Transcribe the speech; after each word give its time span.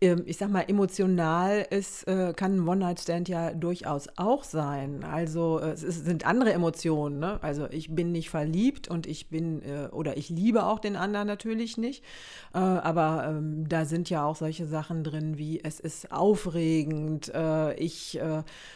Ähm, 0.00 0.24
ich 0.26 0.36
sag 0.36 0.50
mal, 0.50 0.64
emotional 0.68 1.66
ist, 1.70 2.06
äh, 2.06 2.34
kann 2.36 2.56
ein 2.56 2.68
One-Night-Stand 2.68 3.28
ja 3.28 3.54
durchaus 3.54 4.08
auch 4.16 4.44
sein. 4.44 5.04
Also 5.04 5.58
äh, 5.58 5.70
es 5.70 5.80
sind 5.80 6.26
andere 6.26 6.52
Emotionen. 6.52 7.18
Ne? 7.18 7.38
Also 7.42 7.66
ich 7.70 7.94
bin 7.94 8.12
nicht 8.12 8.28
verliebt 8.28 8.88
und 8.88 9.06
ich 9.06 9.30
bin 9.30 9.62
äh, 9.62 9.88
oder 9.92 10.18
ich 10.18 10.28
liebe 10.28 10.64
auch 10.66 10.80
den 10.80 10.96
anderen 10.96 11.26
natürlich 11.26 11.78
nicht. 11.78 12.04
aber 12.52 13.26
ähm, 13.28 13.68
da 13.68 13.84
sind 13.84 14.08
ja 14.10 14.24
auch 14.24 14.36
solche 14.36 14.66
Sachen 14.66 15.04
drin 15.04 15.38
wie 15.38 15.62
es 15.62 15.80
ist 15.80 16.12
aufregend, 16.12 17.32
ich, 17.76 18.18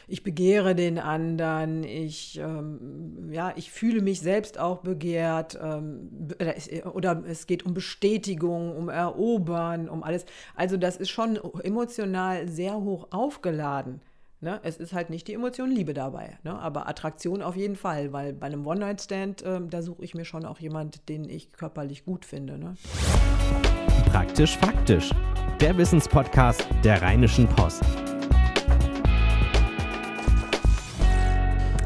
ich 0.07 0.23
begehre 0.23 0.75
den 0.75 0.99
anderen, 0.99 1.85
ich, 1.85 2.39
ähm, 2.39 3.31
ja, 3.33 3.53
ich 3.57 3.71
fühle 3.71 4.03
mich 4.03 4.21
selbst 4.21 4.59
auch 4.59 4.79
begehrt 4.79 5.59
oder 6.93 7.23
es 7.27 7.47
geht 7.47 7.65
um 7.65 7.75
Bestätigung, 7.75 8.77
um 8.77 8.89
Erobern, 8.89 9.89
um 9.89 10.03
alles. 10.03 10.27
Also 10.55 10.77
das 10.77 10.97
ist 10.97 11.10
schon 11.11 11.39
emotional 11.63 12.49
sehr 12.49 12.75
hoch 12.75 13.09
aufgeladen. 13.11 14.01
Ne? 14.43 14.59
Es 14.63 14.79
ist 14.79 14.95
halt 14.95 15.11
nicht 15.11 15.29
die 15.29 15.35
Emotion 15.35 15.71
Liebe 15.71 15.93
dabei, 15.93 16.39
ne? 16.45 16.59
aber 16.59 16.89
Attraktion 16.89 17.43
auf 17.43 17.57
jeden 17.57 17.77
Fall, 17.77 18.15
weil 18.15 18.33
bei 18.33 18.47
einem 18.47 18.67
One-Night-Stand, 18.67 19.43
äh, 19.43 19.61
da 19.69 19.83
suche 19.83 20.03
ich 20.03 20.15
mir 20.15 20.25
schon 20.25 20.47
auch 20.47 20.59
jemand, 20.59 21.11
den 21.11 21.29
ich 21.29 21.53
körperlich 21.53 22.07
gut 22.07 22.25
finde. 22.25 22.57
Ne? 22.57 22.75
Praktisch 24.07 24.57
faktisch, 24.57 25.11
der 25.61 25.77
Wissenspodcast 25.77 26.67
der 26.83 27.03
Rheinischen 27.03 27.49
Post. 27.49 27.83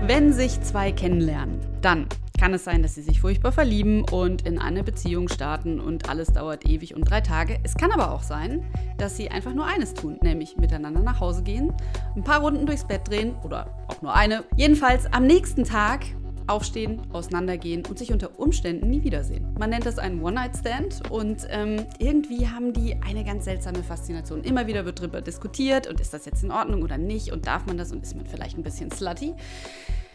Wenn 0.06 0.32
sich 0.32 0.60
zwei 0.60 0.93
kennenlernen, 0.93 1.60
dann 1.80 2.06
kann 2.45 2.53
es 2.53 2.65
sein, 2.65 2.83
dass 2.83 2.95
sie 2.95 3.01
sich 3.01 3.23
furchtbar 3.23 3.53
verlieben 3.53 4.05
und 4.12 4.47
in 4.47 4.59
eine 4.59 4.85
Beziehung 4.85 5.29
starten 5.30 5.80
und 5.80 6.11
alles 6.11 6.30
dauert 6.35 6.69
ewig 6.69 6.95
und 6.95 7.05
drei 7.09 7.23
Tage. 7.23 7.59
Es 7.62 7.75
kann 7.75 7.91
aber 7.91 8.12
auch 8.12 8.23
sein, 8.23 8.62
dass 8.98 9.16
sie 9.16 9.30
einfach 9.30 9.55
nur 9.55 9.65
eines 9.65 9.95
tun, 9.95 10.19
nämlich 10.21 10.59
miteinander 10.59 11.01
nach 11.01 11.21
Hause 11.21 11.43
gehen, 11.43 11.73
ein 12.15 12.23
paar 12.23 12.43
Runden 12.43 12.66
durchs 12.66 12.87
Bett 12.87 13.09
drehen 13.09 13.35
oder 13.45 13.74
auch 13.88 14.02
nur 14.02 14.15
eine. 14.15 14.45
Jedenfalls 14.59 15.10
am 15.10 15.27
nächsten 15.27 15.65
Tag 15.65 16.05
aufstehen, 16.46 17.01
auseinandergehen 17.15 17.83
und 17.88 17.99
sich 17.99 18.13
unter 18.13 18.38
Umständen 18.38 18.90
nie 18.90 19.02
wiedersehen. 19.05 19.55
Man 19.59 19.71
nennt 19.71 19.87
das 19.87 19.99
einen 19.99 20.23
One-Night-Stand 20.23 21.11
und 21.11 21.46
ähm, 21.49 21.87
irgendwie 21.99 22.46
haben 22.49 22.74
die 22.74 22.95
eine 23.02 23.24
ganz 23.24 23.46
seltsame 23.46 23.83
Faszination. 23.83 24.45
Immer 24.45 24.66
wieder 24.66 24.85
wird 24.85 24.99
darüber 24.99 25.23
diskutiert 25.23 25.87
und 25.87 25.99
ist 25.99 26.13
das 26.13 26.27
jetzt 26.27 26.45
in 26.45 26.51
Ordnung 26.51 26.83
oder 26.83 26.99
nicht 26.99 27.33
und 27.33 27.46
darf 27.46 27.65
man 27.65 27.79
das 27.79 27.90
und 27.90 28.02
ist 28.02 28.15
man 28.15 28.27
vielleicht 28.27 28.59
ein 28.59 28.63
bisschen 28.63 28.90
slutty. 28.90 29.33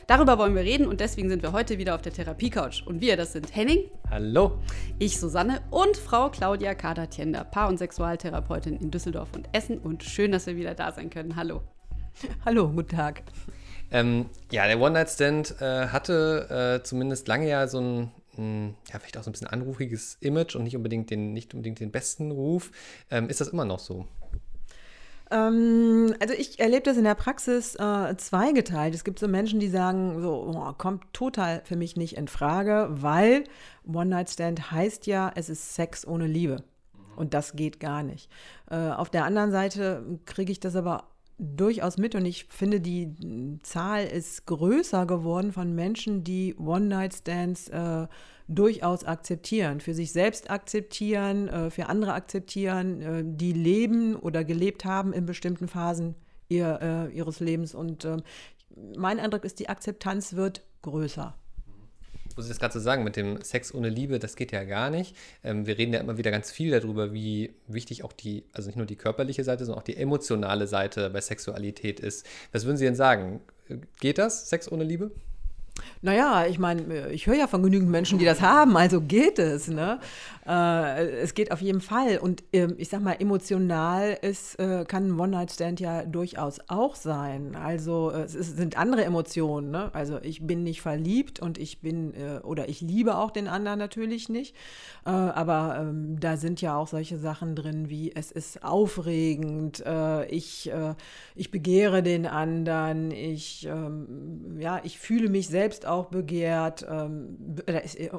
Darüber 0.10 0.40
wollen 0.40 0.56
wir 0.56 0.64
reden 0.64 0.88
und 0.88 1.02
deswegen 1.02 1.30
sind 1.30 1.44
wir 1.44 1.52
heute 1.52 1.78
wieder 1.78 1.94
auf 1.94 2.02
der 2.02 2.12
Therapie-Couch. 2.12 2.82
Und 2.88 3.00
wir, 3.00 3.16
das 3.16 3.34
sind 3.34 3.56
Henning. 3.56 3.92
Hallo. 4.10 4.58
Ich, 4.98 5.20
Susanne 5.20 5.62
und 5.70 5.98
Frau 5.98 6.32
Claudia 6.32 6.74
Kader-Tiender, 6.74 7.44
Paar- 7.44 7.70
und 7.70 7.78
Sexualtherapeutin 7.78 8.78
in 8.78 8.90
Düsseldorf 8.90 9.30
und 9.36 9.48
Essen. 9.52 9.78
Und 9.78 10.04
schön, 10.04 10.32
dass 10.32 10.48
wir 10.48 10.56
wieder 10.56 10.74
da 10.74 10.92
sein 10.92 11.12
können. 11.12 11.36
Hallo. 11.36 11.62
Hallo, 12.44 12.70
guten 12.70 12.90
Tag. 12.90 13.22
Ähm, 13.92 14.32
ja, 14.52 14.66
der 14.66 14.80
One-Night-Stand 14.80 15.62
äh, 15.62 15.90
hatte 15.90 16.80
äh, 16.80 16.84
zumindest 16.84 17.28
lange 17.28 17.48
ja 17.48 17.68
so 17.68 17.80
ein, 17.80 18.76
ja, 18.92 18.98
vielleicht 18.98 19.16
auch 19.16 19.22
so 19.22 19.30
ein 19.30 19.34
bisschen 19.34 19.50
anrufiges 19.50 20.18
Image 20.22 20.56
und 20.56 20.64
nicht 20.64 20.76
unbedingt 20.76 21.12
den, 21.12 21.34
nicht 21.34 21.54
unbedingt 21.54 21.82
den 21.82 21.92
besten 21.92 22.32
Ruf. 22.32 22.72
Ähm, 23.12 23.30
ist 23.30 23.42
das 23.42 23.50
immer 23.50 23.66
noch 23.66 23.78
so? 23.78 24.08
Ähm, 25.32 26.16
also 26.20 26.34
ich 26.34 26.60
erlebe 26.60 26.84
das 26.84 26.98
in 26.98 27.04
der 27.04 27.16
Praxis 27.16 27.76
äh, 27.76 28.16
zweigeteilt. 28.18 28.96
Es 28.96 29.04
gibt 29.04 29.20
so 29.20 29.28
Menschen, 29.28 29.60
die 29.60 29.70
sagen, 29.70 30.22
so 30.22 30.54
oh, 30.56 30.74
kommt 30.78 31.14
total 31.14 31.62
für 31.66 31.76
mich 31.76 31.96
nicht 31.96 32.18
in 32.18 32.28
Frage, 32.28 32.88
weil 32.90 33.44
One-Night-Stand 33.86 34.72
heißt 34.72 35.08
ja, 35.08 35.32
es 35.36 35.50
ist 35.50 35.76
Sex 35.76 36.06
ohne 36.08 36.28
Liebe. 36.28 36.64
Und 37.16 37.34
das 37.34 37.54
geht 37.54 37.80
gar 37.80 38.02
nicht. 38.02 38.30
Äh, 38.72 38.92
auf 38.92 39.10
der 39.10 39.26
anderen 39.26 39.52
Seite 39.52 40.20
kriege 40.26 40.52
ich 40.52 40.60
das 40.60 40.76
aber 40.76 41.04
durchaus 41.40 41.98
mit 41.98 42.16
und 42.16 42.26
ich 42.26 42.46
finde, 42.46 42.82
die 42.82 43.60
Zahl 43.64 44.06
ist 44.06 44.46
größer 44.46 45.06
geworden 45.06 45.54
von 45.54 45.74
Menschen, 45.74 46.24
die 46.24 46.54
One-Night-Stands 46.56 47.70
äh, 47.70 48.08
durchaus 48.50 49.06
akzeptieren, 49.06 49.80
für 49.80 49.94
sich 49.94 50.12
selbst 50.12 50.50
akzeptieren, 50.52 51.48
äh, 51.48 51.70
für 51.70 51.88
andere 51.88 52.14
akzeptieren, 52.14 53.02
äh, 53.02 53.24
die 53.26 53.54
leben 53.54 54.16
oder 54.16 54.44
gelebt 54.44 54.84
haben 54.84 55.14
in 55.14 55.26
bestimmten 55.26 55.68
Phasen 55.68 56.16
ihr, 56.50 56.80
äh, 56.82 57.16
ihres 57.16 57.40
Lebens. 57.40 57.74
Und 57.74 58.04
ähm, 58.04 58.22
mein 58.98 59.20
Eindruck 59.20 59.46
ist, 59.46 59.60
die 59.60 59.70
Akzeptanz 59.70 60.34
wird 60.34 60.64
größer 60.82 61.36
muss 62.40 62.46
ich 62.46 62.52
das 62.52 62.60
gerade 62.60 62.74
so 62.74 62.80
sagen, 62.80 63.04
mit 63.04 63.18
dem 63.18 63.42
Sex 63.42 63.74
ohne 63.74 63.90
Liebe, 63.90 64.18
das 64.18 64.38
geht 64.38 64.54
ja 64.54 64.64
gar 64.64 64.90
nicht. 64.90 65.14
Ähm, 65.44 65.68
wir 65.68 65.78
reden 65.78 65.94
ja 65.94 66.00
immer 66.00 66.18
wieder 66.18 66.32
ganz 66.32 66.52
viel 66.52 66.72
darüber, 66.72 67.12
wie 67.12 67.54
wichtig 67.68 68.06
auch 68.06 68.14
die, 68.14 68.46
also 68.54 68.68
nicht 68.68 68.78
nur 68.78 68.86
die 68.86 68.96
körperliche 68.96 69.44
Seite, 69.44 69.66
sondern 69.66 69.82
auch 69.82 69.86
die 69.86 69.98
emotionale 69.98 70.66
Seite 70.66 71.10
bei 71.10 71.20
Sexualität 71.20 72.00
ist. 72.00 72.26
Was 72.54 72.64
würden 72.64 72.78
Sie 72.78 72.86
denn 72.86 72.96
sagen? 72.96 73.42
Geht 74.00 74.20
das, 74.20 74.50
Sex 74.50 74.72
ohne 74.72 74.86
Liebe? 74.86 75.12
Naja, 76.02 76.46
ich 76.48 76.60
meine, 76.60 77.10
ich 77.12 77.28
höre 77.28 77.36
ja 77.36 77.48
von 77.48 77.64
genügend 77.64 77.90
Menschen, 77.90 78.20
die 78.20 78.26
das 78.26 78.42
haben, 78.42 78.78
also 78.78 79.02
geht 79.02 79.40
es. 79.40 79.68
Ne? 79.68 80.00
Äh, 80.48 81.10
es 81.20 81.36
geht 81.36 81.52
auf 81.52 81.62
jeden 81.62 81.82
Fall. 81.82 82.18
Und 82.18 82.44
äh, 82.54 82.68
ich 82.78 82.90
sag 82.90 83.02
mal, 83.02 83.16
emotional 83.20 84.18
ist, 84.22 84.60
äh, 84.60 84.86
kann 84.88 85.10
ein 85.10 85.20
One-Night-Stand 85.20 85.80
ja 85.80 86.04
durchaus 86.06 86.60
auch 86.68 86.96
sein. 86.96 87.56
Also 87.56 88.12
es 88.12 88.34
ist, 88.34 88.58
sind 88.58 88.78
andere 88.78 89.04
Emotionen. 89.06 89.70
Ne? 89.70 89.92
Also 89.94 90.20
ich 90.22 90.46
bin 90.46 90.64
nicht 90.64 90.82
verliebt 90.82 91.40
und 91.40 91.58
ich 91.58 91.82
bin, 91.82 92.14
äh, 92.16 92.40
oder 92.44 92.68
ich 92.68 92.82
liebe 92.82 93.18
auch 93.18 93.30
den 93.30 93.48
anderen 93.48 93.78
natürlich 93.78 94.30
nicht. 94.30 94.56
Äh, 95.06 95.12
aber 95.12 95.78
ähm, 95.82 96.20
da 96.20 96.38
sind 96.38 96.62
ja 96.62 96.76
auch 96.76 96.88
solche 96.88 97.18
Sachen 97.18 97.56
drin 97.56 97.90
wie, 97.90 98.16
es 98.16 98.32
ist 98.32 98.64
aufregend, 98.64 99.84
äh, 99.86 100.26
ich, 100.30 100.72
ich 101.36 101.52
begehre 101.52 102.04
den 102.04 102.26
anderen, 102.26 103.12
ich, 103.12 103.66
ähm, 103.66 104.58
ja, 104.60 104.82
ich 104.84 105.00
fühle 105.00 105.30
mich 105.30 105.48
selbst 105.48 105.69
selbst 105.70 105.86
auch 105.86 106.08
begehrt 106.08 106.84
ähm, 106.90 107.56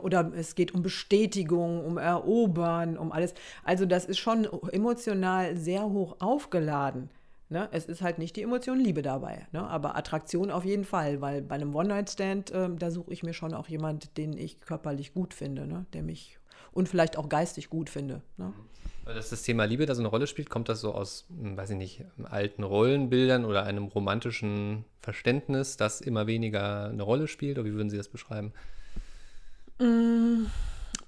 oder 0.02 0.30
es 0.36 0.54
geht 0.54 0.72
um 0.72 0.82
Bestätigung, 0.82 1.84
um 1.84 1.98
Erobern, 1.98 2.96
um 2.96 3.10
alles. 3.10 3.34
Also 3.64 3.86
das 3.86 4.04
ist 4.04 4.18
schon 4.18 4.46
emotional 4.70 5.56
sehr 5.56 5.82
hoch 5.82 6.16
aufgeladen. 6.20 7.10
Ne? 7.48 7.68
Es 7.72 7.86
ist 7.86 8.02
halt 8.02 8.18
nicht 8.18 8.36
die 8.36 8.42
Emotion 8.42 8.78
Liebe 8.78 9.02
dabei, 9.02 9.48
ne? 9.50 9.66
aber 9.66 9.96
Attraktion 9.96 10.52
auf 10.52 10.64
jeden 10.64 10.84
Fall, 10.84 11.20
weil 11.20 11.42
bei 11.42 11.56
einem 11.56 11.74
One-Night-Stand, 11.74 12.52
äh, 12.52 12.68
da 12.78 12.92
suche 12.92 13.12
ich 13.12 13.24
mir 13.24 13.34
schon 13.34 13.52
auch 13.52 13.66
jemand, 13.66 14.16
den 14.16 14.38
ich 14.38 14.60
körperlich 14.60 15.12
gut 15.12 15.34
finde, 15.34 15.66
ne? 15.66 15.86
der 15.92 16.04
mich 16.04 16.38
und 16.70 16.88
vielleicht 16.88 17.16
auch 17.16 17.28
geistig 17.28 17.68
gut 17.68 17.90
finde. 17.90 18.22
Ne? 18.36 18.46
Mhm. 18.46 18.54
Dass 19.14 19.30
das 19.30 19.42
Thema 19.42 19.64
Liebe 19.64 19.86
da 19.86 19.94
so 19.94 20.02
eine 20.02 20.08
Rolle 20.08 20.26
spielt, 20.26 20.50
kommt 20.50 20.68
das 20.68 20.80
so 20.80 20.92
aus, 20.92 21.26
hm, 21.40 21.56
weiß 21.56 21.70
ich 21.70 21.76
nicht, 21.76 22.04
alten 22.24 22.62
Rollenbildern 22.62 23.44
oder 23.44 23.64
einem 23.64 23.84
romantischen 23.84 24.84
Verständnis, 25.00 25.76
das 25.76 26.00
immer 26.00 26.26
weniger 26.26 26.86
eine 26.86 27.02
Rolle 27.02 27.28
spielt? 27.28 27.58
Oder 27.58 27.66
wie 27.66 27.74
würden 27.74 27.90
Sie 27.90 27.96
das 27.96 28.08
beschreiben? 28.08 28.52
Mm, 29.78 30.46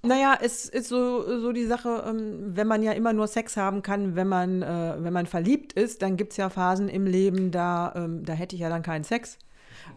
naja, 0.03 0.37
es 0.41 0.69
ist 0.69 0.89
so, 0.89 1.41
so 1.41 1.53
die 1.53 1.65
Sache, 1.67 2.05
ähm, 2.09 2.57
wenn 2.57 2.67
man 2.67 2.83
ja 2.83 2.93
immer 2.93 3.13
nur 3.13 3.29
Sex 3.29 3.57
haben 3.57 3.83
kann, 3.83 4.17
wenn 4.17 4.27
man, 4.27 4.63
äh, 4.63 4.97
wenn 4.99 5.13
man 5.13 5.27
verliebt 5.27 5.75
ist, 5.75 6.03
dann 6.03 6.17
gibt 6.17 6.33
es 6.33 6.39
ja 6.39 6.51
Phasen 6.51 6.89
im 6.89 7.07
Leben, 7.07 7.53
da, 7.53 7.93
ähm, 7.95 8.25
da 8.25 8.33
hätte 8.33 8.57
ich 8.57 8.63
ja 8.63 8.69
dann 8.69 8.83
keinen 8.83 9.05
Sex. 9.05 9.39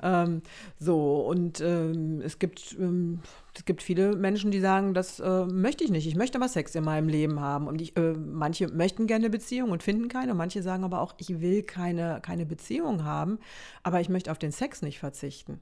Ähm, 0.03 0.41
so, 0.79 1.21
und 1.21 1.59
ähm, 1.61 2.21
es 2.23 2.37
gibt, 2.37 2.75
ähm, 2.79 3.21
es 3.57 3.65
gibt 3.65 3.81
viele 3.81 4.15
Menschen, 4.15 4.51
die 4.51 4.59
sagen, 4.59 4.93
das 4.93 5.19
äh, 5.19 5.45
möchte 5.45 5.83
ich 5.83 5.91
nicht. 5.91 6.07
Ich 6.07 6.15
möchte 6.15 6.37
aber 6.37 6.49
Sex 6.49 6.75
in 6.75 6.83
meinem 6.83 7.07
Leben 7.07 7.39
haben. 7.39 7.67
Und 7.67 7.81
ich, 7.81 7.95
äh, 7.97 8.13
manche 8.13 8.67
möchten 8.67 9.07
gerne 9.07 9.29
Beziehung 9.29 9.71
und 9.71 9.83
finden 9.83 10.07
keine. 10.07 10.31
Und 10.31 10.37
manche 10.37 10.61
sagen 10.61 10.83
aber 10.83 11.01
auch, 11.01 11.15
ich 11.17 11.41
will 11.41 11.63
keine, 11.63 12.19
keine 12.21 12.45
Beziehung 12.45 13.03
haben, 13.03 13.39
aber 13.83 14.01
ich 14.01 14.09
möchte 14.09 14.31
auf 14.31 14.39
den 14.39 14.51
Sex 14.51 14.81
nicht 14.81 14.99
verzichten. 14.99 15.61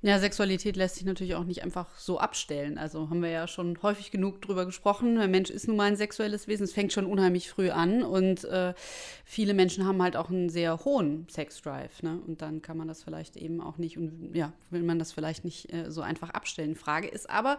Ja, 0.00 0.20
Sexualität 0.20 0.76
lässt 0.76 0.94
sich 0.94 1.04
natürlich 1.04 1.34
auch 1.34 1.44
nicht 1.44 1.64
einfach 1.64 1.98
so 1.98 2.20
abstellen. 2.20 2.78
Also 2.78 3.10
haben 3.10 3.20
wir 3.20 3.30
ja 3.30 3.48
schon 3.48 3.82
häufig 3.82 4.12
genug 4.12 4.40
drüber 4.40 4.64
gesprochen. 4.64 5.16
Der 5.16 5.26
Mensch 5.26 5.50
ist 5.50 5.66
nun 5.66 5.76
mal 5.76 5.88
ein 5.88 5.96
sexuelles 5.96 6.46
Wesen. 6.46 6.62
Es 6.62 6.72
fängt 6.72 6.92
schon 6.92 7.04
unheimlich 7.04 7.50
früh 7.50 7.70
an 7.70 8.04
und 8.04 8.44
äh, 8.44 8.74
viele 9.24 9.54
Menschen 9.54 9.84
haben 9.86 10.00
halt 10.00 10.16
auch 10.16 10.30
einen 10.30 10.50
sehr 10.50 10.84
hohen 10.84 11.26
Sexdrive. 11.28 12.02
Ne? 12.02 12.20
Und 12.24 12.42
dann 12.42 12.62
kann 12.62 12.76
man 12.76 12.86
das 12.86 13.02
vielleicht 13.02 13.36
eben 13.36 13.60
auch 13.60 13.76
nicht 13.76 13.98
und 13.98 14.30
ja, 14.34 14.52
will 14.70 14.84
man 14.84 15.00
das 15.00 15.10
vielleicht 15.10 15.44
nicht 15.44 15.72
äh, 15.72 15.90
so 15.90 16.00
einfach 16.00 16.30
abstellen. 16.30 16.76
Frage 16.76 17.08
ist 17.08 17.28
aber, 17.28 17.58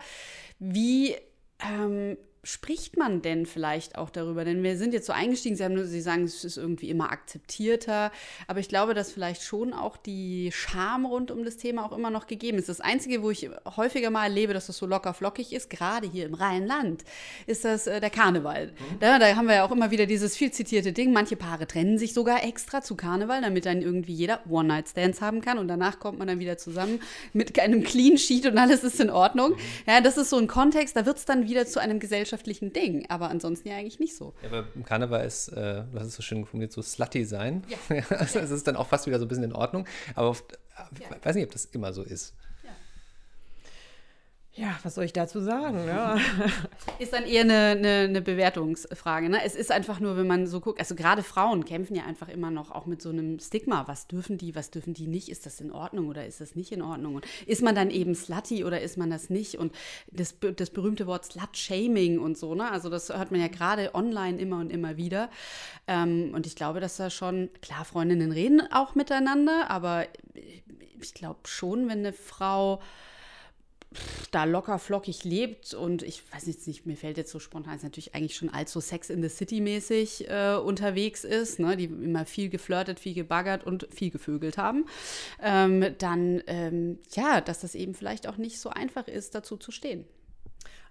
wie 0.60 1.18
ähm, 1.62 2.18
spricht 2.44 2.98
man 2.98 3.22
denn 3.22 3.46
vielleicht 3.46 3.98
auch 3.98 4.10
darüber? 4.10 4.46
Denn 4.46 4.64
wir 4.64 4.78
sind 4.78 4.94
jetzt 4.94 5.08
so 5.08 5.14
eingestiegen, 5.14 5.56
Sie, 5.56 5.64
haben 5.64 5.74
nur, 5.74 5.86
Sie 5.86 6.02
sagen, 6.02 6.24
es 6.24 6.46
ist 6.46 6.58
irgendwie 6.58 6.90
immer 6.90 7.12
akzeptierter, 7.12 8.12
aber 8.48 8.60
ich 8.60 8.70
glaube, 8.70 8.94
dass 8.94 9.12
vielleicht 9.12 9.44
schon 9.44 9.74
auch 9.74 9.98
die 9.98 10.52
Scham 10.54 11.06
rund 11.06 11.32
um 11.32 11.44
das 11.44 11.58
Thema 11.58 11.86
auch 11.86 11.96
immer 11.96 12.10
noch 12.10 12.28
gegeben 12.28 12.58
ist. 12.58 12.70
Das 12.70 12.80
Einzige, 12.82 13.22
wo 13.24 13.30
ich 13.30 13.50
häufiger 13.76 14.10
mal 14.10 14.24
erlebe, 14.24 14.54
dass 14.54 14.68
das 14.68 14.78
so 14.78 14.86
locker 14.86 15.14
flockig 15.14 15.52
ist, 15.54 15.70
gerade 15.70 16.08
hier 16.08 16.26
im 16.26 16.34
Rheinland, 16.34 17.04
ist 17.46 17.66
das 17.66 17.88
äh, 17.88 18.00
der 18.00 18.10
Karneval. 18.10 18.68
Mhm. 18.68 19.00
Da, 19.00 19.20
da 19.20 19.36
haben 19.36 19.48
wir 19.48 19.56
ja 19.56 19.66
auch 19.66 19.72
immer 19.72 19.92
wieder 19.92 20.06
dieses 20.06 20.38
viel 20.38 20.52
zitierte 20.52 20.94
Ding. 20.94 21.12
Manche 21.12 21.36
Paare 21.36 21.68
trennen 21.68 21.98
sich 21.98 22.14
sogar 22.14 22.44
extra 22.46 22.82
zu 22.82 22.96
Karneval, 22.96 23.42
damit 23.42 23.66
dann 23.66 23.82
irgendwie 23.82 24.14
jeder 24.14 24.40
One-Night-Stands 24.50 25.22
haben 25.22 25.42
kann 25.42 25.58
und 25.58 25.68
danach 25.68 26.00
kommt 26.00 26.20
man 26.20 26.28
dann 26.28 26.40
wieder 26.40 26.58
zusammen 26.58 27.02
mit 27.34 27.60
einem 27.60 27.84
Clean 27.84 28.18
Sheet 28.18 28.46
und 28.46 28.58
alles 28.58 28.84
ist 28.84 29.00
in 29.02 29.10
Ordnung. 29.10 29.52
Mhm. 29.52 29.58
Ja, 29.88 30.00
das 30.00 30.18
ist 30.18 30.30
so 30.30 30.38
ein 30.38 30.48
Kontext, 30.48 30.96
da 30.96 31.06
wird 31.06 31.18
es 31.18 31.26
dann 31.26 31.48
wieder 31.50 31.66
zu 31.66 31.80
einem 31.80 32.00
Gesellschaft 32.00 32.29
gesellschaftlichen 32.30 32.74
Ding, 32.74 33.06
aber 33.10 33.30
ansonsten 33.30 33.70
ja 33.70 33.78
eigentlich 33.78 34.00
nicht 34.00 34.16
so. 34.16 34.34
Ja, 34.42 34.50
aber 34.50 34.68
im 34.76 34.84
Karneval 34.84 35.26
ist, 35.26 35.50
äh, 35.50 35.84
du 35.92 36.00
hast 36.00 36.08
es 36.08 36.16
so 36.16 36.22
schön 36.22 36.46
formuliert, 36.46 36.72
so 36.72 36.82
slutty 36.82 37.26
sein. 37.26 37.64
Ja. 37.68 38.04
also 38.18 38.40
es 38.40 38.52
ist 38.52 38.68
dann 38.68 38.76
auch 38.76 38.88
fast 38.88 39.08
wieder 39.08 39.20
so 39.20 39.26
ein 39.26 39.28
bisschen 39.28 39.44
in 39.44 39.54
Ordnung. 39.54 39.86
Aber 40.16 40.30
oft, 40.30 40.58
ich 40.94 41.00
ja. 41.00 41.08
weiß 41.24 41.36
nicht, 41.36 41.46
ob 41.46 41.52
das 41.52 41.66
immer 41.66 41.92
so 41.94 42.04
ist. 42.04 42.36
Ja, 44.56 44.78
was 44.84 44.96
soll 44.96 45.06
ich 45.06 45.14
dazu 45.14 45.40
sagen? 45.40 45.88
Ja. 45.88 46.18
Ist 47.00 47.14
dann 47.14 47.24
eher 47.24 47.44
eine, 47.44 47.78
eine, 47.78 47.90
eine, 48.10 48.22
Bewertungsfrage. 48.22 49.30
Ne? 49.30 49.40
Es 49.46 49.56
ist 49.56 49.72
einfach 49.72 50.00
nur, 50.00 50.18
wenn 50.18 50.28
man 50.28 50.48
so 50.48 50.60
guckt, 50.60 50.80
also 50.80 50.96
gerade 50.96 51.24
Frauen 51.24 51.66
kämpfen 51.66 51.96
ja 51.96 52.04
einfach 52.04 52.28
immer 52.28 52.50
noch 52.50 52.72
auch 52.72 52.86
mit 52.86 53.02
so 53.02 53.10
einem 53.10 53.40
Stigma. 53.40 53.88
Was 53.88 54.08
dürfen 54.08 54.38
die, 54.38 54.56
was 54.56 54.72
dürfen 54.72 54.94
die 54.94 55.08
nicht? 55.08 55.30
Ist 55.30 55.46
das 55.46 55.62
in 55.62 55.72
Ordnung 55.72 56.10
oder 56.10 56.26
ist 56.26 56.42
das 56.42 56.56
nicht 56.56 56.72
in 56.72 56.82
Ordnung? 56.82 57.16
Und 57.16 57.28
ist 57.46 57.62
man 57.62 57.76
dann 57.76 57.92
eben 57.92 58.16
slutty 58.16 58.66
oder 58.66 58.82
ist 58.82 58.98
man 58.98 59.10
das 59.10 59.30
nicht? 59.30 59.56
Und 59.56 59.74
das, 60.12 60.36
das 60.56 60.72
berühmte 60.72 61.06
Wort 61.06 61.26
Slut-Shaming 61.26 62.20
und 62.20 62.38
so, 62.38 62.56
ne? 62.56 62.70
Also 62.72 62.90
das 62.90 63.10
hört 63.10 63.32
man 63.32 63.40
ja 63.40 63.48
gerade 63.48 63.94
online 63.94 64.40
immer 64.40 64.58
und 64.58 64.72
immer 64.72 64.98
wieder. 64.98 65.30
Ähm, 65.88 66.32
und 66.34 66.48
ich 66.48 66.56
glaube, 66.56 66.80
dass 66.80 66.98
da 66.98 67.10
schon, 67.10 67.50
klar, 67.62 67.86
Freundinnen 67.86 68.32
reden 68.32 68.62
auch 68.74 68.96
miteinander, 68.96 69.70
aber 69.70 70.08
ich 71.00 71.14
glaube 71.14 71.40
schon, 71.46 71.88
wenn 71.88 72.00
eine 72.00 72.14
Frau 72.14 72.82
da 74.32 74.44
locker 74.44 74.78
flockig 74.78 75.24
lebt 75.24 75.74
und 75.74 76.04
ich 76.04 76.22
weiß 76.32 76.46
jetzt 76.46 76.68
nicht, 76.68 76.86
mir 76.86 76.96
fällt 76.96 77.18
jetzt 77.18 77.32
so 77.32 77.40
spontan, 77.40 77.76
ist 77.76 77.84
natürlich 77.84 78.14
eigentlich 78.14 78.36
schon 78.36 78.50
allzu 78.50 78.80
Sex 78.80 79.10
in 79.10 79.24
the 79.24 79.30
City 79.30 79.62
mäßig 79.62 80.30
äh, 80.30 80.56
unterwegs 80.56 81.24
ist, 81.24 81.60
ne, 81.60 81.76
die 81.76 81.86
immer 81.86 82.26
viel 82.26 82.50
geflirtet, 82.50 83.00
viel 83.00 83.16
gebaggert 83.16 83.64
und 83.64 83.88
viel 83.92 84.12
gevögelt 84.12 84.58
haben, 84.58 84.86
ähm, 85.42 85.96
dann 85.98 86.44
ähm, 86.46 87.00
ja, 87.14 87.42
dass 87.42 87.62
das 87.62 87.74
eben 87.74 87.96
vielleicht 87.96 88.28
auch 88.28 88.38
nicht 88.38 88.60
so 88.60 88.70
einfach 88.70 89.08
ist, 89.08 89.34
dazu 89.34 89.58
zu 89.58 89.72
stehen. 89.72 90.06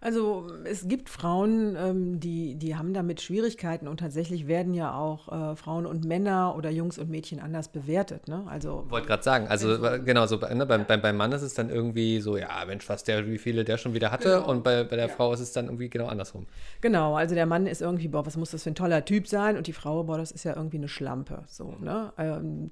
Also 0.01 0.47
es 0.65 0.87
gibt 0.87 1.09
Frauen, 1.09 1.77
ähm, 1.77 2.21
die, 2.21 2.55
die 2.55 2.77
haben 2.77 2.95
damit 2.95 3.21
Schwierigkeiten 3.21 3.89
und 3.89 3.99
tatsächlich 3.99 4.47
werden 4.47 4.73
ja 4.73 4.95
auch 4.95 5.53
äh, 5.53 5.57
Frauen 5.57 5.87
und 5.87 6.05
Männer 6.05 6.55
oder 6.57 6.71
Jungs 6.71 6.99
und 6.99 7.11
Mädchen 7.11 7.41
anders 7.41 7.69
bewertet. 7.69 8.29
Ne? 8.29 8.45
Also 8.49 8.87
wollte 8.91 9.09
gerade 9.09 9.25
sagen, 9.25 9.49
also 9.49 9.77
genau 10.05 10.27
so 10.27 10.37
ne, 10.37 10.67
beim, 10.67 10.85
beim, 10.85 11.01
beim 11.01 11.17
Mann 11.17 11.33
ist 11.33 11.43
es 11.43 11.55
dann 11.55 11.69
irgendwie 11.69 12.21
so, 12.21 12.37
ja 12.37 12.65
Mensch, 12.65 12.89
was 12.89 13.03
der, 13.03 13.27
wie 13.27 13.39
viele 13.39 13.65
der 13.65 13.77
schon 13.77 13.93
wieder 13.93 14.13
hatte 14.13 14.37
genau. 14.37 14.49
und 14.49 14.63
bei, 14.63 14.85
bei 14.85 14.95
der 14.95 15.09
ja. 15.09 15.13
Frau 15.13 15.33
ist 15.33 15.41
es 15.41 15.51
dann 15.51 15.67
irgendwie 15.67 15.91
genau 15.91 16.07
andersrum. 16.07 16.47
Genau, 16.81 17.17
also 17.17 17.35
der 17.35 17.47
Mann 17.47 17.67
ist 17.67 17.83
irgendwie, 17.83 18.07
boah, 18.07 18.25
was 18.25 18.37
muss 18.37 18.53
das 18.53 18.63
für 18.63 18.71
ein 18.71 18.77
toller 18.77 19.05
Typ 19.05 19.27
sein 19.27 19.57
und 19.57 19.67
die 19.67 19.73
Frau, 19.73 20.05
boah, 20.05 20.17
das 20.17 20.31
ist 20.31 20.45
ja 20.45 20.55
irgendwie 20.55 20.77
eine 20.77 20.89
Schlampe. 20.89 21.43
So, 21.49 21.75
ne? 21.81 22.13
Ähm, 22.19 22.71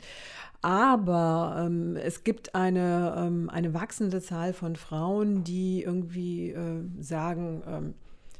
aber 0.62 1.64
ähm, 1.67 1.97
es 1.97 2.25
gibt 2.25 2.55
eine, 2.55 3.14
ähm, 3.17 3.50
eine 3.50 3.75
wachsende 3.75 4.20
Zahl 4.20 4.53
von 4.53 4.76
Frauen, 4.76 5.44
die 5.44 5.82
irgendwie 5.82 6.50
äh, 6.50 6.82
sagen, 7.00 7.62
ähm, 7.67 7.94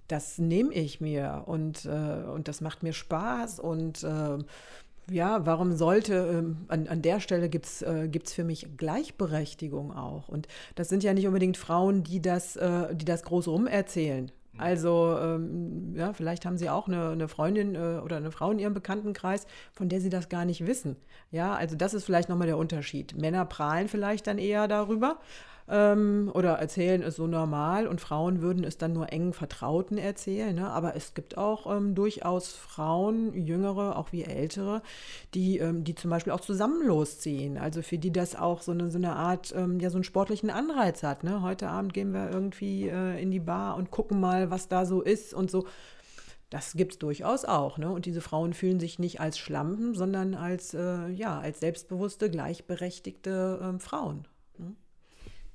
das 0.09 0.39
nehme 0.39 0.73
ich 0.73 1.01
mir 1.01 1.45
und, 1.47 1.85
äh, 1.85 2.25
und 2.29 2.49
das 2.49 2.61
macht 2.61 2.83
mir 2.83 2.93
Spaß 2.93 3.59
und 3.61 4.05
äh, 4.05 4.39
ja, 5.11 5.47
warum 5.47 5.77
sollte, 5.77 6.15
ähm, 6.15 6.65
an, 6.69 6.89
an 6.89 7.03
der 7.03 7.21
Stelle 7.21 7.49
gibt 7.49 7.67
es 7.67 7.83
äh, 7.83 8.09
für 8.25 8.45
mich 8.45 8.77
Gleichberechtigung 8.77 9.93
auch. 9.93 10.29
Und 10.29 10.49
das 10.75 10.89
sind 10.89 11.05
ja 11.05 11.15
nicht 11.15 11.27
unbedingt 11.27 11.57
Frauen, 11.57 12.03
die 12.03 12.21
das, 12.21 12.57
äh, 12.57 12.95
die 12.95 13.05
das 13.05 13.23
groß 13.23 13.49
rumerzählen. 13.49 14.33
Also 14.59 15.17
ähm, 15.21 15.95
ja, 15.95 16.13
vielleicht 16.13 16.47
haben 16.47 16.57
Sie 16.57 16.71
auch 16.71 16.89
eine, 16.89 17.11
eine 17.11 17.29
Freundin 17.29 17.75
äh, 17.75 18.01
oder 18.03 18.17
eine 18.17 18.31
Frau 18.31 18.51
in 18.51 18.59
Ihrem 18.59 18.75
Bekanntenkreis, 18.75 19.47
von 19.73 19.89
der 19.89 20.01
Sie 20.01 20.11
das 20.11 20.29
gar 20.29 20.45
nicht 20.45 20.67
wissen. 20.67 20.97
Ja, 21.31 21.55
also 21.55 21.77
das 21.77 21.95
ist 21.95 22.05
vielleicht 22.05 22.29
nochmal 22.29 22.47
der 22.47 22.59
Unterschied. 22.59 23.17
Männer 23.17 23.45
prahlen 23.45 23.89
vielleicht 23.89 24.27
dann 24.27 24.39
eher 24.39 24.69
darüber 24.69 25.19
ähm, 25.69 26.31
oder 26.33 26.53
erzählen 26.55 27.03
es 27.03 27.17
so 27.17 27.27
normal 27.27 27.87
und 27.87 28.01
Frauen 28.01 28.41
würden 28.41 28.65
es 28.65 28.79
dann 28.79 28.93
nur 28.93 29.13
engen 29.13 29.33
Vertrauten 29.33 29.99
erzählen. 29.99 30.55
Ne? 30.55 30.71
Aber 30.71 30.95
es 30.95 31.15
gibt 31.15 31.37
auch 31.37 31.75
ähm, 31.75 31.95
durchaus 31.95 32.53
Frauen, 32.53 33.35
jüngere, 33.35 33.97
auch 33.97 34.13
wie 34.13 34.23
ältere, 34.23 34.83
die, 35.35 35.59
ähm, 35.59 35.85
die 35.85 35.95
zum 35.95 36.11
Beispiel 36.11 36.33
auch 36.33 36.41
zusammen 36.41 36.87
losziehen. 36.87 37.59
Also 37.59 37.83
für 37.83 37.99
die 37.99 38.13
das 38.13 38.37
auch 38.37 38.63
so 38.63 38.73
eine, 38.73 38.91
so 38.91 38.99
eine 38.99 39.17
Art, 39.17 39.53
ähm, 39.57 39.81
ja, 39.81 39.91
so 39.91 39.97
einen 39.97 40.05
sportlichen 40.05 40.51
Anreiz 40.51 41.03
hat. 41.03 41.25
Ne? 41.25 41.43
Heute 41.43 41.69
Abend 41.69 41.95
gehen 41.95 42.13
wir 42.13 42.31
irgendwie 42.31 42.89
äh, 42.89 43.21
in 43.21 43.31
die 43.31 43.41
Bar 43.41 43.77
und 43.77 43.91
gucken 43.91 44.21
mal, 44.21 44.51
was 44.51 44.69
da 44.69 44.87
so 44.87 45.03
ist 45.03 45.35
und 45.35 45.51
so. 45.51 45.67
Das 46.49 46.75
gibt 46.75 46.93
es 46.93 46.99
durchaus 47.01 47.45
auch. 47.45 47.77
Ne? 47.77 47.91
Und 47.91 48.07
diese 48.07 48.21
Frauen 48.21 48.53
fühlen 48.53 48.79
sich 48.79 49.01
nicht 49.01 49.21
als 49.21 49.37
Schlampen, 49.37 49.95
sondern 49.95 50.35
als, 50.35 50.75
äh, 50.75 51.09
ja, 51.09 51.41
als 51.41 51.59
selbstbewusste, 51.59 52.31
gleichberechtigte 52.31 53.75
äh, 53.75 53.81
Frauen. 53.81 54.29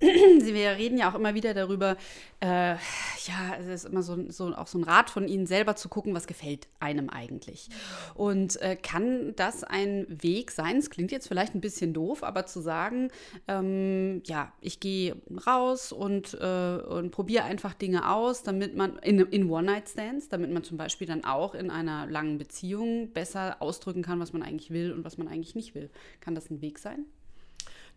Wir 0.01 0.77
reden 0.77 0.97
ja 0.97 1.11
auch 1.11 1.15
immer 1.15 1.35
wieder 1.35 1.53
darüber, 1.53 1.95
äh, 2.39 2.71
ja, 2.71 3.55
es 3.59 3.67
ist 3.67 3.85
immer 3.85 4.01
so, 4.01 4.17
so, 4.29 4.47
auch 4.55 4.65
so 4.65 4.79
ein 4.79 4.83
Rat 4.83 5.11
von 5.11 5.27
Ihnen 5.27 5.45
selber 5.45 5.75
zu 5.75 5.89
gucken, 5.89 6.15
was 6.15 6.25
gefällt 6.25 6.67
einem 6.79 7.09
eigentlich. 7.09 7.69
Und 8.15 8.59
äh, 8.61 8.75
kann 8.75 9.35
das 9.35 9.63
ein 9.63 10.07
Weg 10.09 10.49
sein? 10.49 10.77
Es 10.77 10.89
klingt 10.89 11.11
jetzt 11.11 11.27
vielleicht 11.27 11.53
ein 11.53 11.61
bisschen 11.61 11.93
doof, 11.93 12.23
aber 12.23 12.47
zu 12.47 12.61
sagen, 12.61 13.09
ähm, 13.47 14.23
ja, 14.25 14.51
ich 14.59 14.79
gehe 14.79 15.15
raus 15.45 15.91
und, 15.91 16.33
äh, 16.33 16.77
und 16.77 17.11
probiere 17.11 17.43
einfach 17.43 17.75
Dinge 17.75 18.09
aus, 18.09 18.41
damit 18.41 18.75
man 18.75 18.97
in, 18.99 19.19
in 19.19 19.49
One-Night-Stands, 19.51 20.29
damit 20.29 20.51
man 20.51 20.63
zum 20.63 20.77
Beispiel 20.77 21.05
dann 21.05 21.23
auch 21.23 21.53
in 21.53 21.69
einer 21.69 22.07
langen 22.07 22.39
Beziehung 22.39 23.11
besser 23.13 23.57
ausdrücken 23.59 24.01
kann, 24.01 24.19
was 24.19 24.33
man 24.33 24.41
eigentlich 24.41 24.71
will 24.71 24.93
und 24.93 25.05
was 25.05 25.19
man 25.19 25.27
eigentlich 25.27 25.53
nicht 25.53 25.75
will. 25.75 25.91
Kann 26.21 26.33
das 26.33 26.49
ein 26.49 26.61
Weg 26.61 26.79
sein? 26.79 27.05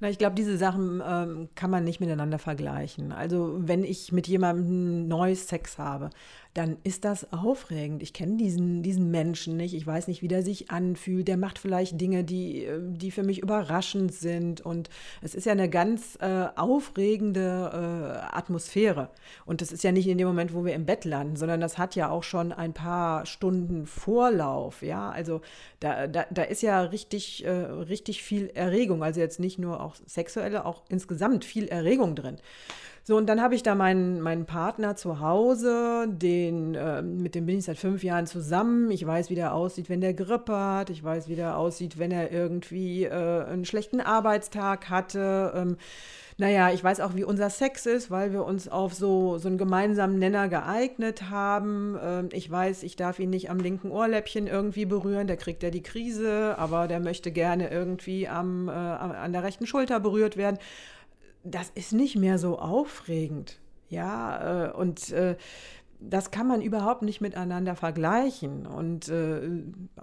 Na, 0.00 0.10
ich 0.10 0.18
glaube, 0.18 0.34
diese 0.34 0.58
Sachen 0.58 1.02
ähm, 1.06 1.48
kann 1.54 1.70
man 1.70 1.84
nicht 1.84 2.00
miteinander 2.00 2.38
vergleichen. 2.38 3.12
Also 3.12 3.54
wenn 3.58 3.84
ich 3.84 4.12
mit 4.12 4.26
jemandem 4.26 5.06
neues 5.08 5.48
Sex 5.48 5.78
habe, 5.78 6.10
dann 6.54 6.76
ist 6.84 7.04
das 7.04 7.32
aufregend. 7.32 8.00
Ich 8.00 8.12
kenne 8.12 8.36
diesen, 8.36 8.84
diesen 8.84 9.10
Menschen 9.10 9.56
nicht. 9.56 9.74
Ich 9.74 9.84
weiß 9.84 10.06
nicht, 10.06 10.22
wie 10.22 10.28
der 10.28 10.44
sich 10.44 10.70
anfühlt. 10.70 11.26
Der 11.26 11.36
macht 11.36 11.58
vielleicht 11.58 12.00
Dinge, 12.00 12.22
die, 12.22 12.64
äh, 12.64 12.78
die 12.80 13.10
für 13.10 13.24
mich 13.24 13.40
überraschend 13.40 14.14
sind. 14.14 14.60
Und 14.60 14.88
es 15.20 15.34
ist 15.34 15.46
ja 15.46 15.52
eine 15.52 15.68
ganz 15.68 16.16
äh, 16.20 16.46
aufregende 16.54 18.20
äh, 18.30 18.36
Atmosphäre. 18.36 19.10
Und 19.44 19.62
das 19.62 19.72
ist 19.72 19.82
ja 19.82 19.90
nicht 19.90 20.06
in 20.06 20.16
dem 20.16 20.28
Moment, 20.28 20.54
wo 20.54 20.64
wir 20.64 20.74
im 20.74 20.86
Bett 20.86 21.04
landen, 21.04 21.34
sondern 21.34 21.60
das 21.60 21.76
hat 21.76 21.96
ja 21.96 22.08
auch 22.08 22.22
schon 22.22 22.52
ein 22.52 22.72
paar 22.72 23.26
Stunden 23.26 23.86
Vorlauf. 23.86 24.82
Ja, 24.82 25.10
also 25.10 25.40
da, 25.80 26.06
da, 26.06 26.24
da 26.30 26.42
ist 26.44 26.62
ja 26.62 26.82
richtig, 26.82 27.44
äh, 27.44 27.50
richtig 27.50 28.22
viel 28.22 28.46
Erregung. 28.54 29.02
Also 29.02 29.18
jetzt 29.18 29.40
nicht 29.40 29.58
nur 29.58 29.82
auch 29.82 29.96
sexuelle, 30.06 30.64
auch 30.64 30.84
insgesamt 30.88 31.44
viel 31.44 31.66
Erregung 31.66 32.14
drin. 32.14 32.38
So, 33.06 33.18
und 33.18 33.26
dann 33.26 33.42
habe 33.42 33.54
ich 33.54 33.62
da 33.62 33.74
meinen, 33.74 34.22
meinen 34.22 34.46
Partner 34.46 34.96
zu 34.96 35.20
Hause, 35.20 36.06
den, 36.08 36.74
äh, 36.74 37.02
mit 37.02 37.34
dem 37.34 37.44
bin 37.44 37.58
ich 37.58 37.66
seit 37.66 37.76
fünf 37.76 38.02
Jahren 38.02 38.26
zusammen. 38.26 38.90
Ich 38.90 39.06
weiß, 39.06 39.28
wie 39.28 39.34
der 39.34 39.52
aussieht, 39.52 39.90
wenn 39.90 40.00
der 40.00 40.14
Grippe 40.14 40.56
hat. 40.56 40.88
Ich 40.88 41.04
weiß, 41.04 41.28
wie 41.28 41.36
der 41.36 41.58
aussieht, 41.58 41.98
wenn 41.98 42.10
er 42.10 42.32
irgendwie 42.32 43.04
äh, 43.04 43.44
einen 43.44 43.66
schlechten 43.66 44.00
Arbeitstag 44.00 44.88
hatte. 44.88 45.52
Ähm, 45.54 45.76
naja, 46.38 46.70
ich 46.72 46.82
weiß 46.82 47.00
auch, 47.00 47.14
wie 47.14 47.24
unser 47.24 47.50
Sex 47.50 47.84
ist, 47.84 48.10
weil 48.10 48.32
wir 48.32 48.42
uns 48.46 48.68
auf 48.68 48.94
so, 48.94 49.36
so 49.36 49.48
einen 49.48 49.58
gemeinsamen 49.58 50.18
Nenner 50.18 50.48
geeignet 50.48 51.28
haben. 51.28 51.98
Ähm, 52.02 52.28
ich 52.32 52.50
weiß, 52.50 52.84
ich 52.84 52.96
darf 52.96 53.18
ihn 53.18 53.28
nicht 53.28 53.50
am 53.50 53.58
linken 53.58 53.90
Ohrläppchen 53.90 54.46
irgendwie 54.46 54.86
berühren, 54.86 55.26
da 55.26 55.36
kriegt 55.36 55.62
er 55.62 55.70
die 55.70 55.82
Krise, 55.82 56.54
aber 56.56 56.88
der 56.88 57.00
möchte 57.00 57.30
gerne 57.32 57.70
irgendwie 57.70 58.28
am, 58.28 58.68
äh, 58.68 58.72
an 58.72 59.34
der 59.34 59.42
rechten 59.42 59.66
Schulter 59.66 60.00
berührt 60.00 60.38
werden 60.38 60.58
das 61.44 61.70
ist 61.74 61.92
nicht 61.92 62.16
mehr 62.16 62.38
so 62.38 62.58
aufregend. 62.58 63.58
Ja, 63.88 64.68
äh, 64.68 64.72
und 64.72 65.10
äh, 65.12 65.36
das 66.00 66.30
kann 66.30 66.46
man 66.46 66.60
überhaupt 66.60 67.02
nicht 67.02 67.20
miteinander 67.20 67.76
vergleichen. 67.76 68.66
Und 68.66 69.08
äh, 69.08 69.40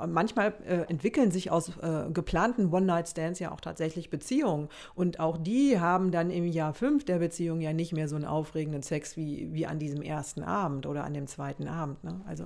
manchmal 0.07 0.53
äh, 0.65 0.89
entwickeln 0.89 1.31
sich 1.31 1.51
aus 1.51 1.77
äh, 1.81 2.09
geplanten 2.11 2.71
One-Night-Stands 2.71 3.39
ja 3.39 3.51
auch 3.51 3.61
tatsächlich 3.61 4.09
Beziehungen. 4.09 4.69
Und 4.95 5.19
auch 5.19 5.37
die 5.37 5.79
haben 5.79 6.11
dann 6.11 6.31
im 6.31 6.45
Jahr 6.45 6.73
fünf 6.73 7.05
der 7.05 7.19
Beziehung 7.19 7.61
ja 7.61 7.73
nicht 7.73 7.93
mehr 7.93 8.07
so 8.07 8.15
einen 8.15 8.25
aufregenden 8.25 8.83
Sex 8.83 9.15
wie, 9.17 9.53
wie 9.53 9.67
an 9.67 9.79
diesem 9.79 10.01
ersten 10.01 10.43
Abend 10.43 10.85
oder 10.85 11.03
an 11.03 11.13
dem 11.13 11.27
zweiten 11.27 11.67
Abend. 11.67 12.03
Ne? 12.03 12.21
Also. 12.27 12.45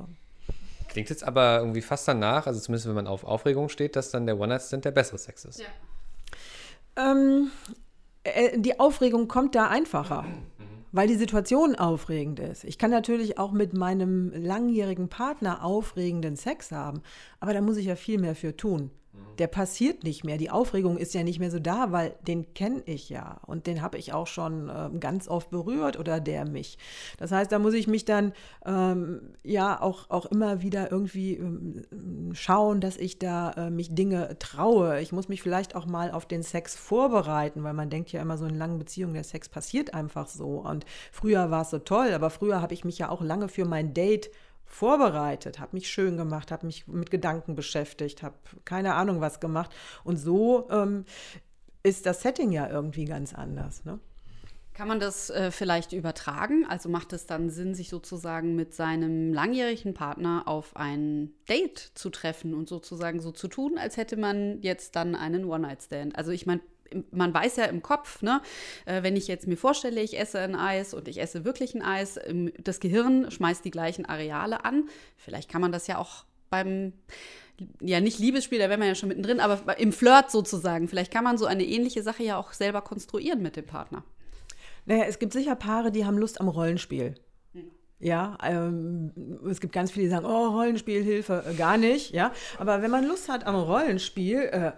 Klingt 0.89 1.09
jetzt 1.09 1.23
aber 1.23 1.59
irgendwie 1.59 1.81
fast 1.81 2.07
danach, 2.07 2.47
also 2.47 2.59
zumindest 2.59 2.87
wenn 2.87 2.95
man 2.95 3.07
auf 3.07 3.23
Aufregung 3.23 3.69
steht, 3.69 3.95
dass 3.95 4.11
dann 4.11 4.25
der 4.25 4.39
One-Night-Stand 4.39 4.85
der 4.85 4.91
bessere 4.91 5.17
Sex 5.17 5.45
ist. 5.45 5.59
Ja. 5.59 5.67
Ähm, 6.97 7.51
äh, 7.69 7.84
die 8.55 8.79
Aufregung 8.79 9.27
kommt 9.27 9.55
da 9.55 9.67
einfacher, 9.67 10.25
weil 10.91 11.07
die 11.07 11.15
Situation 11.15 11.75
aufregend 11.75 12.39
ist. 12.39 12.63
Ich 12.63 12.77
kann 12.77 12.91
natürlich 12.91 13.37
auch 13.37 13.51
mit 13.51 13.73
meinem 13.73 14.31
langjährigen 14.35 15.09
Partner 15.09 15.63
aufregenden 15.63 16.35
Sex 16.35 16.71
haben, 16.71 17.01
aber 17.39 17.53
da 17.53 17.61
muss 17.61 17.77
ich 17.77 17.85
ja 17.85 17.95
viel 17.95 18.19
mehr 18.19 18.35
für 18.35 18.55
tun. 18.55 18.91
Der 19.37 19.47
passiert 19.47 20.03
nicht 20.03 20.23
mehr. 20.23 20.37
Die 20.37 20.49
Aufregung 20.49 20.97
ist 20.97 21.13
ja 21.13 21.23
nicht 21.23 21.39
mehr 21.39 21.51
so 21.51 21.59
da, 21.59 21.91
weil 21.91 22.15
den 22.25 22.53
kenne 22.53 22.81
ich 22.85 23.09
ja 23.09 23.41
und 23.45 23.67
den 23.67 23.81
habe 23.81 23.97
ich 23.97 24.13
auch 24.13 24.27
schon 24.27 24.69
äh, 24.69 24.89
ganz 24.99 25.27
oft 25.27 25.49
berührt 25.49 25.99
oder 25.99 26.19
der 26.19 26.47
mich. 26.47 26.77
Das 27.17 27.31
heißt, 27.31 27.51
da 27.51 27.59
muss 27.59 27.73
ich 27.73 27.87
mich 27.87 28.05
dann 28.05 28.33
ähm, 28.65 29.21
ja 29.43 29.81
auch, 29.81 30.09
auch 30.09 30.25
immer 30.27 30.61
wieder 30.61 30.91
irgendwie 30.91 31.33
ähm, 31.33 31.83
schauen, 32.33 32.79
dass 32.79 32.97
ich 32.97 33.19
da 33.19 33.51
äh, 33.51 33.69
mich 33.69 33.93
Dinge 33.93 34.37
traue. 34.39 35.01
Ich 35.01 35.11
muss 35.11 35.27
mich 35.27 35.41
vielleicht 35.41 35.75
auch 35.75 35.85
mal 35.85 36.11
auf 36.11 36.25
den 36.25 36.43
Sex 36.43 36.75
vorbereiten, 36.75 37.63
weil 37.63 37.73
man 37.73 37.89
denkt 37.89 38.11
ja 38.11 38.21
immer 38.21 38.37
so 38.37 38.45
in 38.45 38.55
langen 38.55 38.79
Beziehungen, 38.79 39.13
der 39.13 39.23
Sex 39.23 39.49
passiert 39.49 39.93
einfach 39.93 40.27
so. 40.27 40.61
Und 40.61 40.85
früher 41.11 41.51
war 41.51 41.63
es 41.63 41.71
so 41.71 41.79
toll, 41.79 42.13
aber 42.13 42.29
früher 42.29 42.61
habe 42.61 42.73
ich 42.73 42.85
mich 42.85 42.97
ja 42.99 43.09
auch 43.09 43.21
lange 43.21 43.49
für 43.49 43.65
mein 43.65 43.93
Date 43.93 44.29
vorbereitet, 44.65 45.59
habe 45.59 45.75
mich 45.75 45.89
schön 45.89 46.17
gemacht, 46.17 46.51
habe 46.51 46.65
mich 46.65 46.87
mit 46.87 47.11
Gedanken 47.11 47.55
beschäftigt, 47.55 48.23
habe 48.23 48.35
keine 48.65 48.95
Ahnung 48.95 49.21
was 49.21 49.39
gemacht. 49.39 49.73
Und 50.03 50.17
so 50.17 50.67
ähm, 50.69 51.05
ist 51.83 52.05
das 52.05 52.21
Setting 52.21 52.51
ja 52.51 52.69
irgendwie 52.69 53.05
ganz 53.05 53.33
anders. 53.33 53.85
Ne? 53.85 53.99
Kann 54.75 54.89
man 54.89 54.99
das 54.99 55.29
äh, 55.29 55.51
vielleicht 55.51 55.93
übertragen? 55.93 56.65
Also 56.67 56.89
macht 56.89 57.13
es 57.13 57.27
dann 57.27 57.49
Sinn, 57.49 57.73
sich 57.73 57.87
sozusagen 57.87 58.55
mit 58.55 58.73
seinem 58.73 59.33
langjährigen 59.33 59.93
Partner 59.93 60.43
auf 60.47 60.75
ein 60.75 61.31
Date 61.47 61.91
zu 61.95 62.09
treffen 62.09 62.53
und 62.53 62.67
sozusagen 62.67 63.21
so 63.21 63.31
zu 63.31 63.47
tun, 63.47 63.77
als 63.77 63.95
hätte 63.95 64.17
man 64.17 64.61
jetzt 64.61 64.97
dann 64.97 65.15
einen 65.15 65.45
One-Night-Stand? 65.45 66.17
Also 66.17 66.31
ich 66.31 66.45
meine, 66.45 66.59
man 67.11 67.33
weiß 67.33 67.57
ja 67.57 67.65
im 67.65 67.81
Kopf, 67.81 68.21
ne, 68.21 68.41
äh, 68.85 69.03
wenn 69.03 69.15
ich 69.15 69.27
jetzt 69.27 69.47
mir 69.47 69.57
vorstelle, 69.57 70.01
ich 70.01 70.19
esse 70.19 70.39
ein 70.39 70.55
Eis 70.55 70.93
und 70.93 71.07
ich 71.07 71.19
esse 71.19 71.45
wirklich 71.45 71.75
ein 71.75 71.81
Eis, 71.81 72.19
das 72.59 72.79
Gehirn 72.79 73.29
schmeißt 73.31 73.65
die 73.65 73.71
gleichen 73.71 74.05
Areale 74.05 74.65
an. 74.65 74.89
Vielleicht 75.17 75.49
kann 75.49 75.61
man 75.61 75.71
das 75.71 75.87
ja 75.87 75.97
auch 75.97 76.25
beim, 76.49 76.93
ja 77.81 77.99
nicht 77.99 78.19
Liebesspiel, 78.19 78.59
da 78.59 78.69
wäre 78.69 78.77
man 78.77 78.87
ja 78.87 78.95
schon 78.95 79.09
mittendrin, 79.09 79.39
aber 79.39 79.77
im 79.79 79.91
Flirt 79.91 80.31
sozusagen. 80.31 80.87
Vielleicht 80.87 81.11
kann 81.11 81.23
man 81.23 81.37
so 81.37 81.45
eine 81.45 81.63
ähnliche 81.63 82.03
Sache 82.03 82.23
ja 82.23 82.37
auch 82.37 82.53
selber 82.53 82.81
konstruieren 82.81 83.41
mit 83.41 83.55
dem 83.55 83.65
Partner. 83.65 84.03
Naja, 84.85 85.05
es 85.05 85.19
gibt 85.19 85.33
sicher 85.33 85.55
Paare, 85.55 85.91
die 85.91 86.05
haben 86.05 86.17
Lust 86.17 86.39
am 86.39 86.47
Rollenspiel. 86.47 87.15
Ja, 87.99 88.37
ähm, 88.43 89.11
es 89.49 89.61
gibt 89.61 89.73
ganz 89.73 89.89
viele, 89.89 90.05
die 90.05 90.11
sagen, 90.11 90.25
oh, 90.25 90.47
Rollenspiel, 90.49 91.01
Hilfe, 91.01 91.45
äh, 91.47 91.53
gar 91.53 91.77
nicht, 91.77 92.13
ja. 92.13 92.33
Aber 92.59 92.81
wenn 92.81 92.91
man 92.91 93.07
Lust 93.07 93.29
hat 93.29 93.47
am 93.47 93.55
Rollenspiel, 93.55 94.41
äh, 94.41 94.71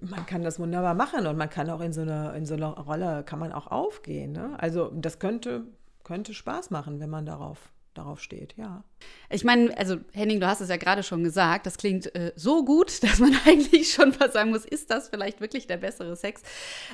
man 0.00 0.26
kann 0.26 0.42
das 0.42 0.58
wunderbar 0.58 0.94
machen 0.94 1.26
und 1.26 1.36
man 1.36 1.50
kann 1.50 1.70
auch 1.70 1.80
in 1.80 1.92
so 1.92 2.02
eine, 2.02 2.34
in 2.36 2.46
so 2.46 2.54
eine 2.54 2.66
Rolle, 2.66 3.22
kann 3.24 3.38
man 3.38 3.52
auch 3.52 3.66
aufgehen. 3.66 4.32
Ne? 4.32 4.56
Also 4.58 4.90
das 4.94 5.18
könnte, 5.18 5.64
könnte 6.04 6.34
Spaß 6.34 6.70
machen, 6.70 7.00
wenn 7.00 7.10
man 7.10 7.26
darauf, 7.26 7.70
darauf 7.94 8.20
steht, 8.20 8.54
ja. 8.56 8.84
Ich 9.30 9.44
meine, 9.44 9.76
also 9.76 9.96
Henning, 10.12 10.40
du 10.40 10.46
hast 10.46 10.60
es 10.60 10.68
ja 10.68 10.76
gerade 10.76 11.02
schon 11.02 11.24
gesagt, 11.24 11.66
das 11.66 11.76
klingt 11.76 12.14
äh, 12.14 12.32
so 12.36 12.64
gut, 12.64 13.02
dass 13.02 13.18
man 13.18 13.36
eigentlich 13.46 13.92
schon 13.92 14.14
was 14.18 14.32
sagen 14.32 14.50
muss, 14.50 14.64
ist 14.64 14.90
das 14.90 15.08
vielleicht 15.08 15.40
wirklich 15.40 15.66
der 15.66 15.76
bessere 15.76 16.16
Sex? 16.16 16.42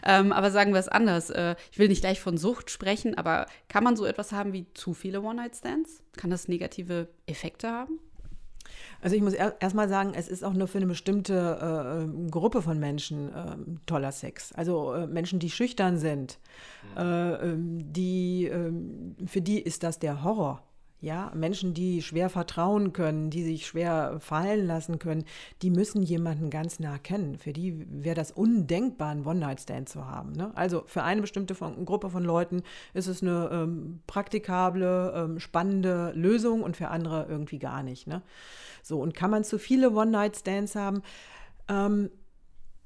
Ähm, 0.05 0.33
aber 0.33 0.51
sagen 0.51 0.73
wir 0.73 0.81
es 0.81 0.89
anders. 0.89 1.31
Äh, 1.31 1.57
ich 1.71 1.79
will 1.79 1.89
nicht 1.89 2.01
gleich 2.01 2.21
von 2.21 2.39
Sucht 2.39 2.71
sprechen, 2.71 3.17
aber 3.17 3.47
kann 3.69 3.85
man 3.85 3.97
so 3.97 4.05
etwas 4.05 4.33
haben 4.33 4.53
wie 4.53 4.67
zu 4.75 4.95
viele 4.95 5.23
One-Night-Stands? 5.23 6.03
Kann 6.17 6.31
das 6.31 6.49
negative 6.49 7.09
Effekte 7.27 7.71
haben? 7.71 8.01
Also 9.01 9.17
ich 9.17 9.23
muss 9.23 9.35
erst 9.35 9.75
mal 9.75 9.89
sagen, 9.89 10.13
es 10.15 10.29
ist 10.29 10.45
auch 10.45 10.55
nur 10.55 10.69
für 10.69 10.79
eine 10.79 10.87
bestimmte 10.87 12.07
äh, 12.07 12.31
Gruppe 12.31 12.63
von 12.63 12.79
Menschen 12.79 13.33
äh, 13.33 13.57
toller 13.87 14.13
Sex. 14.13 14.53
Also 14.53 14.93
äh, 14.95 15.07
Menschen, 15.07 15.39
die 15.39 15.51
schüchtern 15.51 15.99
sind, 15.99 16.39
ja. 16.97 17.35
Äh, 17.35 17.53
ähm, 17.53 17.93
die, 17.93 18.47
ähm, 18.47 19.17
für 19.27 19.41
die 19.41 19.61
ist 19.61 19.83
das 19.83 19.99
der 19.99 20.25
Horror. 20.25 20.63
Ja, 21.01 21.31
Menschen, 21.33 21.75
die 21.75 22.03
schwer 22.03 22.29
vertrauen 22.29 22.93
können, 22.93 23.31
die 23.31 23.45
sich 23.45 23.67
schwer 23.67 24.17
fallen 24.19 24.67
lassen 24.67 24.99
können, 24.99 25.25
die 25.63 25.71
müssen 25.71 26.03
jemanden 26.03 26.51
ganz 26.51 26.81
nah 26.81 26.99
kennen. 26.99 27.39
Für 27.39 27.53
die 27.53 27.87
wäre 27.89 28.17
das 28.17 28.33
undenkbar, 28.33 29.11
einen 29.11 29.25
One-Night-Stand 29.25 29.89
zu 29.89 30.07
haben. 30.07 30.33
Ne? 30.33 30.51
Also 30.57 30.83
für 30.87 31.05
eine 31.05 31.21
bestimmte 31.21 31.55
von, 31.55 31.85
Gruppe 31.85 32.11
von 32.11 32.25
Leuten 32.25 32.65
ist 32.95 33.07
es 33.07 33.23
eine 33.23 33.49
ähm, 33.53 34.01
praktikable, 34.09 35.13
ähm, 35.15 35.39
spannende 35.39 36.13
Lösung 36.17 36.63
und 36.63 36.77
für 36.77 36.89
andere 36.89 37.27
irgendwie 37.29 37.61
gar 37.61 37.85
nicht. 37.85 38.09
Ne? 38.09 38.23
So, 38.83 39.01
und 39.01 39.15
kann 39.15 39.31
man 39.31 39.45
zu 39.45 39.59
viele 39.61 39.93
One-Night-Stands 39.93 40.75
haben? 40.75 41.03
Ähm, 41.69 42.11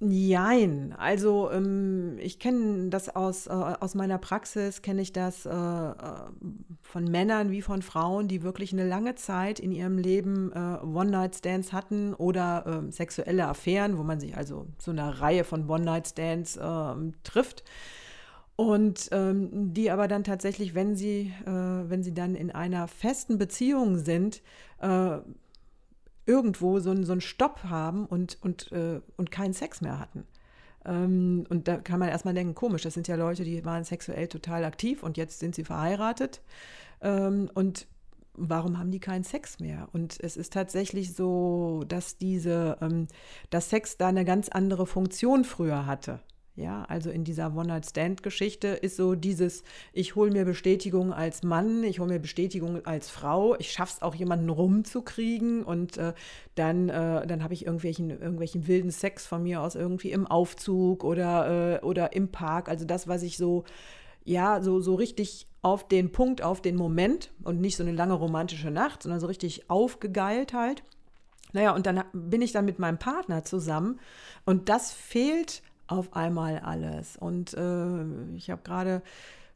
Jein, 0.05 0.97
also 0.99 1.49
ähm, 1.53 2.17
ich 2.19 2.41
kenne 2.41 2.89
das 2.89 3.09
aus, 3.09 3.47
äh, 3.47 3.51
aus 3.51 3.95
meiner 3.95 4.19
Praxis, 4.19 4.83
kenne 4.83 5.01
ich 5.01 5.13
das 5.13 5.47
äh, 5.47 5.51
äh, 5.51 5.93
von 6.81 7.05
Männern 7.05 7.53
wie 7.53 7.63
von 7.63 7.83
Frauen, 7.83 8.27
die 8.27 8.43
wirklich 8.43 8.73
eine 8.73 8.85
lange 8.85 9.15
Zeit 9.15 9.61
in 9.61 9.71
ihrem 9.71 9.99
Leben 9.99 10.51
äh, 10.53 10.85
One-Night-Stands 10.85 11.73
hatten 11.73 12.15
oder 12.15 12.65
ähm, 12.67 12.91
sexuelle 12.91 13.47
Affären, 13.47 13.97
wo 13.97 14.03
man 14.03 14.19
sich 14.19 14.37
also 14.37 14.67
so 14.77 14.91
eine 14.91 15.21
Reihe 15.21 15.45
von 15.45 15.71
One-Night-Stands 15.71 16.59
ähm, 16.61 17.15
trifft. 17.23 17.63
Und 18.57 19.09
ähm, 19.13 19.73
die 19.73 19.93
aber 19.93 20.09
dann 20.09 20.25
tatsächlich, 20.25 20.75
wenn 20.75 20.97
sie, 20.97 21.33
äh, 21.47 21.49
wenn 21.49 22.03
sie 22.03 22.13
dann 22.13 22.35
in 22.35 22.51
einer 22.51 22.89
festen 22.89 23.39
Beziehung 23.39 23.99
sind, 23.99 24.43
äh, 24.81 25.19
irgendwo 26.27 26.79
so, 26.79 26.91
einen, 26.91 27.05
so 27.05 27.13
einen 27.13 27.21
Stopp 27.21 27.65
haben 27.65 28.07
und, 28.07 28.39
und, 28.43 28.71
äh, 28.73 29.01
und 29.17 29.31
keinen 29.31 29.55
Sex 29.55 29.81
mehr 29.81 29.99
hatten. 29.99 30.27
Ähm, 30.85 31.45
und 31.49 31.69
da 31.69 31.77
kann 31.77 32.01
man 32.01 32.09
erstmal 32.09 32.35
denken, 32.35 32.55
komisch, 32.55 32.83
das 32.83 32.95
sind 32.95 33.09
ja 33.09 33.17
Leute, 33.17 33.45
die 33.45 33.65
waren 33.65 33.85
sexuell 33.85 34.29
total 34.29 34.65
aktiv 34.65 35.03
und 35.03 35.17
jetzt 35.17 35.39
sind 35.41 35.55
sie 35.55 35.65
verheiratet. 35.65 36.41
Ähm, 37.01 37.51
und 37.55 37.87
warum 38.35 38.79
haben 38.79 38.91
die 38.91 39.01
keinen 39.01 39.25
Sex 39.25 39.61
mehr? 39.61 39.89
Und 39.93 40.19
es 40.21 40.37
ist 40.37 40.53
tatsächlich 40.53 41.15
so, 41.15 41.85
dass 41.87 42.17
diese, 42.17 42.79
ähm, 42.81 43.09
dass 43.51 43.71
Sex 43.71 43.97
da 43.97 44.09
eine 44.09 44.25
ganz 44.25 44.49
andere 44.49 44.87
Funktion 44.87 45.45
früher 45.45 45.87
hatte. 45.87 46.21
Ja, 46.55 46.85
also 46.85 47.09
in 47.09 47.25
dieser 47.25 47.57
One-Night-Stand-Geschichte 47.57 48.69
ist 48.69 48.97
so 48.97 49.15
dieses, 49.15 49.65
ich 49.95 50.17
hole 50.17 50.31
mir 50.31 50.45
Bestätigung 50.45 51.15
als 51.15 51.43
Mann, 51.43 51.83
ich 51.83 51.99
hole 51.99 52.13
mir 52.13 52.21
Bestätigung 52.21 52.85
als 52.85 53.09
Frau, 53.09 53.57
ich 53.59 53.73
schaffe 53.73 53.95
es 53.97 54.03
auch 54.03 54.15
jemanden 54.15 54.51
rumzukriegen 54.51 55.63
und 55.65 55.97
äh, 55.97 56.13
dann, 56.55 56.91
äh, 56.91 57.27
dann 57.27 57.43
habe 57.43 57.55
ich 57.55 57.65
irgendwelchen, 57.65 58.11
irgendwelchen 58.11 58.67
wilden 58.67 58.91
Sex 58.91 59.27
von 59.27 59.45
mir 59.45 59.63
aus 59.63 59.75
irgendwie 59.75 60.11
im 60.11 60.27
Aufzug 60.27 61.05
oder, 61.05 61.81
äh, 61.81 61.85
oder 61.87 62.13
im 62.13 62.31
Park. 62.31 62.69
Also 62.69 62.85
das, 62.85 63.09
was 63.09 63.23
ich 63.23 63.39
so, 63.39 63.65
ja, 64.23 64.61
so, 64.61 64.81
so 64.81 64.95
richtig 64.95 65.47
auf 65.63 65.89
den 65.89 66.13
Punkt, 66.13 66.43
auf 66.43 66.61
den 66.61 66.77
Moment 66.77 67.33
und 67.45 67.63
nicht 67.63 67.79
so 67.79 67.83
eine 67.83 67.93
lange 67.93 68.13
romantische 68.13 68.71
Nacht, 68.71 69.05
sondern 69.05 69.21
so 69.21 69.27
richtig 69.27 69.71
aufgegeilt 69.71 70.53
halt. 70.53 70.83
Naja, 71.55 71.75
und 71.75 71.87
dann 71.87 72.05
bin 72.13 72.43
ich 72.43 72.53
dann 72.53 72.67
mit 72.67 72.79
meinem 72.79 72.99
Partner 72.99 73.43
zusammen 73.43 74.01
und 74.45 74.69
das 74.69 74.93
fehlt 74.93 75.63
auf 75.99 76.15
einmal 76.15 76.59
alles. 76.59 77.17
Und 77.17 77.55
äh, 77.55 78.35
ich 78.35 78.51
habe 78.51 78.63
gerade 78.63 79.03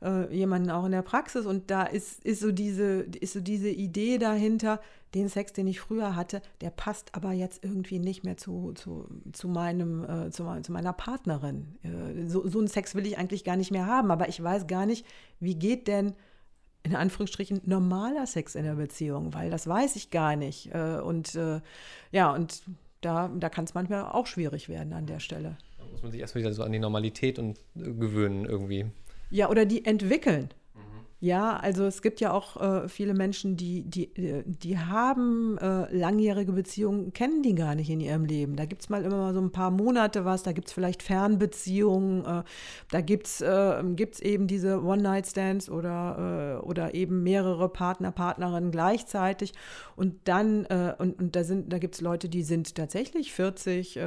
äh, 0.03 0.33
jemanden 0.35 0.71
auch 0.71 0.85
in 0.85 0.93
der 0.93 1.03
Praxis 1.03 1.47
und 1.47 1.71
da 1.71 1.85
ist, 1.85 2.25
ist, 2.25 2.41
so 2.41 2.53
diese, 2.53 3.03
ist 3.21 3.33
so 3.33 3.41
diese 3.41 3.71
Idee 3.71 4.19
dahinter, 4.19 4.81
den 5.15 5.29
Sex, 5.29 5.53
den 5.53 5.67
ich 5.67 5.81
früher 5.81 6.15
hatte, 6.15 6.43
der 6.61 6.71
passt 6.71 7.15
aber 7.15 7.33
jetzt 7.33 7.65
irgendwie 7.65 7.99
nicht 7.99 8.25
mehr 8.25 8.37
zu, 8.37 8.73
zu, 8.75 9.09
zu, 9.33 9.49
meinem, 9.49 10.05
äh, 10.05 10.31
zu, 10.31 10.45
zu, 10.63 10.73
meiner 10.73 10.93
Partnerin. 10.93 11.77
Äh, 11.83 12.27
so, 12.29 12.47
so 12.47 12.59
einen 12.59 12.69
Sex 12.69 12.95
will 12.95 13.07
ich 13.07 13.17
eigentlich 13.17 13.45
gar 13.45 13.57
nicht 13.57 13.71
mehr 13.71 13.87
haben, 13.87 14.11
aber 14.11 14.29
ich 14.29 14.43
weiß 14.43 14.67
gar 14.67 14.85
nicht, 14.85 15.07
wie 15.41 15.55
geht 15.55 15.89
denn 15.89 16.15
in 16.83 16.95
Anführungsstrichen 16.95 17.63
normaler 17.65 18.27
Sex 18.27 18.55
in 18.55 18.65
der 18.65 18.75
Beziehung, 18.75 19.35
weil 19.35 19.51
das 19.51 19.67
weiß 19.67 19.97
ich 19.97 20.11
gar 20.11 20.37
nicht. 20.37 20.73
Äh, 20.75 21.01
und 21.01 21.35
äh, 21.35 21.61
ja, 22.13 22.33
und 22.33 22.63
da, 23.01 23.29
da 23.29 23.49
kann 23.49 23.65
es 23.65 23.75
manchmal 23.75 24.03
auch 24.03 24.27
schwierig 24.27 24.69
werden 24.69 24.93
an 24.93 25.07
der 25.07 25.21
Stelle 25.21 25.57
muss 25.91 26.03
man 26.03 26.13
sich 26.13 26.21
erstmal 26.21 26.45
wieder 26.45 26.53
so 26.53 26.63
an 26.63 26.73
die 26.73 26.79
Normalität 26.79 27.39
und 27.39 27.59
äh, 27.77 27.93
gewöhnen 27.93 28.45
irgendwie. 28.45 28.87
Ja, 29.31 29.51
oder 29.51 29.65
die 29.65 29.85
entwickeln. 29.85 30.51
Mhm. 30.75 30.81
Ja, 31.21 31.57
also 31.57 31.85
es 31.85 32.03
gibt 32.03 32.21
ja 32.21 32.33
auch 32.33 32.61
äh, 32.61 32.89
viele 32.89 33.15
Menschen, 33.15 33.57
die, 33.57 33.83
die, 33.85 34.15
äh, 34.17 34.45
die 34.47 34.79
haben 34.79 35.59
äh, 35.59 35.95
langjährige 35.97 36.53
Beziehungen, 36.53 37.13
kennen 37.13 37.43
die 37.43 37.55
gar 37.55 37.75
nicht 37.75 37.91
in 37.91 38.01
ihrem 38.01 38.25
Leben. 38.25 38.55
Da 38.55 38.67
gibt 38.67 38.83
es 38.83 38.89
mal 38.89 39.03
immer 39.03 39.17
mal 39.17 39.35
so 39.35 39.41
ein 39.41 39.51
paar 39.51 39.71
Monate 39.71 40.25
was, 40.25 40.43
da 40.43 40.53
gibt 40.53 40.69
es 40.69 40.75
vielleicht 40.75 41.03
Fernbeziehungen, 41.03 42.25
äh, 42.25 42.43
da 42.91 43.01
gibt 43.01 43.27
es 43.27 43.41
äh, 43.41 43.83
eben 44.23 44.47
diese 44.47 44.83
One-Night-Stands 44.83 45.71
oder, 45.71 46.61
äh, 46.63 46.65
oder 46.65 46.95
eben 46.95 47.23
mehrere 47.23 47.69
Partner, 47.69 48.13
Partnerinnen 48.13 48.71
gleichzeitig. 48.71 49.53
Und 49.97 50.17
dann, 50.25 50.67
und, 50.99 51.19
und 51.19 51.35
da, 51.35 51.43
da 51.43 51.79
gibt 51.79 51.95
es 51.95 52.01
Leute, 52.01 52.29
die 52.29 52.43
sind 52.43 52.75
tatsächlich 52.75 53.33
40, 53.33 53.99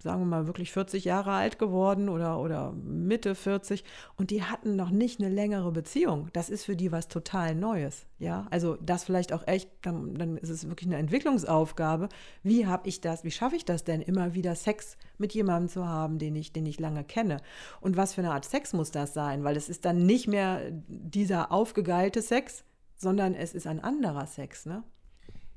sagen 0.00 0.20
wir 0.20 0.26
mal, 0.26 0.46
wirklich 0.46 0.70
40 0.70 1.04
Jahre 1.04 1.32
alt 1.32 1.58
geworden 1.58 2.08
oder, 2.08 2.38
oder 2.38 2.72
Mitte 2.72 3.34
40 3.34 3.82
und 4.16 4.30
die 4.30 4.44
hatten 4.44 4.76
noch 4.76 4.90
nicht 4.90 5.20
eine 5.20 5.28
längere 5.28 5.72
Beziehung. 5.72 6.28
Das 6.32 6.50
ist 6.50 6.64
für 6.64 6.76
die 6.76 6.92
was 6.92 7.08
total 7.08 7.56
Neues. 7.56 8.06
Ja, 8.20 8.46
also 8.50 8.76
das 8.76 9.04
vielleicht 9.04 9.32
auch 9.32 9.46
echt, 9.46 9.68
dann, 9.82 10.14
dann 10.14 10.36
ist 10.36 10.50
es 10.50 10.68
wirklich 10.68 10.88
eine 10.88 10.98
Entwicklungsaufgabe. 10.98 12.08
Wie 12.44 12.66
habe 12.66 12.88
ich 12.88 13.00
das, 13.00 13.24
wie 13.24 13.32
schaffe 13.32 13.56
ich 13.56 13.64
das 13.64 13.82
denn, 13.82 14.00
immer 14.00 14.34
wieder 14.34 14.54
Sex 14.54 14.96
mit 15.18 15.34
jemandem 15.34 15.68
zu 15.68 15.86
haben, 15.86 16.18
den 16.18 16.36
ich, 16.36 16.52
den 16.52 16.66
ich 16.66 16.78
lange 16.78 17.02
kenne? 17.02 17.38
Und 17.80 17.96
was 17.96 18.14
für 18.14 18.20
eine 18.20 18.32
Art 18.32 18.44
Sex 18.44 18.72
muss 18.72 18.92
das 18.92 19.14
sein? 19.14 19.42
Weil 19.42 19.56
es 19.56 19.68
ist 19.68 19.84
dann 19.84 20.06
nicht 20.06 20.28
mehr 20.28 20.62
dieser 20.86 21.50
aufgegeilte 21.50 22.22
Sex, 22.22 22.64
sondern 22.96 23.34
es 23.34 23.52
ist 23.52 23.66
ein 23.66 23.82
anderer 23.82 24.26
Sex, 24.26 24.66
ne? 24.66 24.84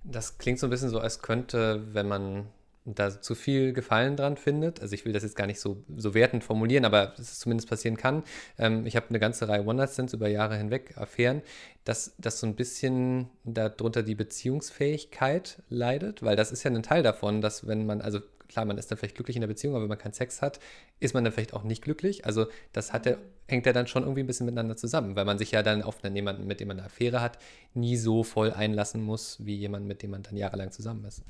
Das 0.03 0.39
klingt 0.39 0.57
so 0.57 0.65
ein 0.65 0.71
bisschen 0.71 0.89
so, 0.89 0.99
als 0.99 1.21
könnte, 1.21 1.93
wenn 1.93 2.07
man 2.07 2.47
da 2.85 3.21
zu 3.21 3.35
viel 3.35 3.73
Gefallen 3.73 4.15
dran 4.15 4.37
findet. 4.37 4.81
Also 4.81 4.95
ich 4.95 5.05
will 5.05 5.13
das 5.13 5.23
jetzt 5.23 5.35
gar 5.35 5.45
nicht 5.45 5.59
so, 5.59 5.83
so 5.95 6.13
wertend 6.13 6.43
formulieren, 6.43 6.85
aber 6.85 7.13
es 7.17 7.39
zumindest 7.39 7.69
passieren 7.69 7.97
kann. 7.97 8.23
Ähm, 8.57 8.85
ich 8.85 8.95
habe 8.95 9.09
eine 9.09 9.19
ganze 9.19 9.47
Reihe 9.47 9.65
One-Night-Stands 9.65 10.13
über 10.13 10.27
Jahre 10.27 10.57
hinweg, 10.57 10.97
Affären, 10.97 11.41
dass, 11.83 12.15
dass 12.17 12.39
so 12.39 12.47
ein 12.47 12.55
bisschen 12.55 13.29
darunter 13.43 14.03
die 14.03 14.15
Beziehungsfähigkeit 14.15 15.61
leidet, 15.69 16.23
weil 16.23 16.35
das 16.35 16.51
ist 16.51 16.63
ja 16.63 16.71
ein 16.71 16.83
Teil 16.83 17.03
davon, 17.03 17.41
dass 17.41 17.67
wenn 17.67 17.85
man, 17.85 18.01
also 18.01 18.19
klar, 18.47 18.65
man 18.65 18.77
ist 18.77 18.89
dann 18.89 18.97
vielleicht 18.97 19.15
glücklich 19.15 19.37
in 19.37 19.41
der 19.41 19.47
Beziehung, 19.47 19.75
aber 19.75 19.83
wenn 19.83 19.89
man 19.89 19.97
keinen 19.97 20.13
Sex 20.13 20.41
hat, 20.41 20.59
ist 20.99 21.13
man 21.13 21.23
dann 21.23 21.33
vielleicht 21.33 21.53
auch 21.53 21.63
nicht 21.63 21.83
glücklich. 21.83 22.25
Also 22.25 22.47
das 22.73 22.93
hat 22.93 23.05
der, 23.05 23.19
hängt 23.47 23.65
ja 23.65 23.73
dann 23.73 23.87
schon 23.87 24.03
irgendwie 24.03 24.21
ein 24.23 24.27
bisschen 24.27 24.45
miteinander 24.45 24.75
zusammen, 24.75 25.15
weil 25.15 25.25
man 25.25 25.37
sich 25.37 25.51
ja 25.51 25.61
dann 25.61 25.83
auf 25.83 26.03
einen, 26.03 26.15
jemanden, 26.15 26.47
mit 26.47 26.59
dem 26.59 26.67
man 26.67 26.77
eine 26.77 26.87
Affäre 26.87 27.21
hat, 27.21 27.37
nie 27.73 27.95
so 27.95 28.23
voll 28.23 28.51
einlassen 28.51 29.03
muss, 29.03 29.37
wie 29.45 29.55
jemand, 29.55 29.85
mit 29.85 30.01
dem 30.01 30.11
man 30.11 30.23
dann 30.23 30.35
jahrelang 30.35 30.71
zusammen 30.71 31.05
ist. 31.05 31.23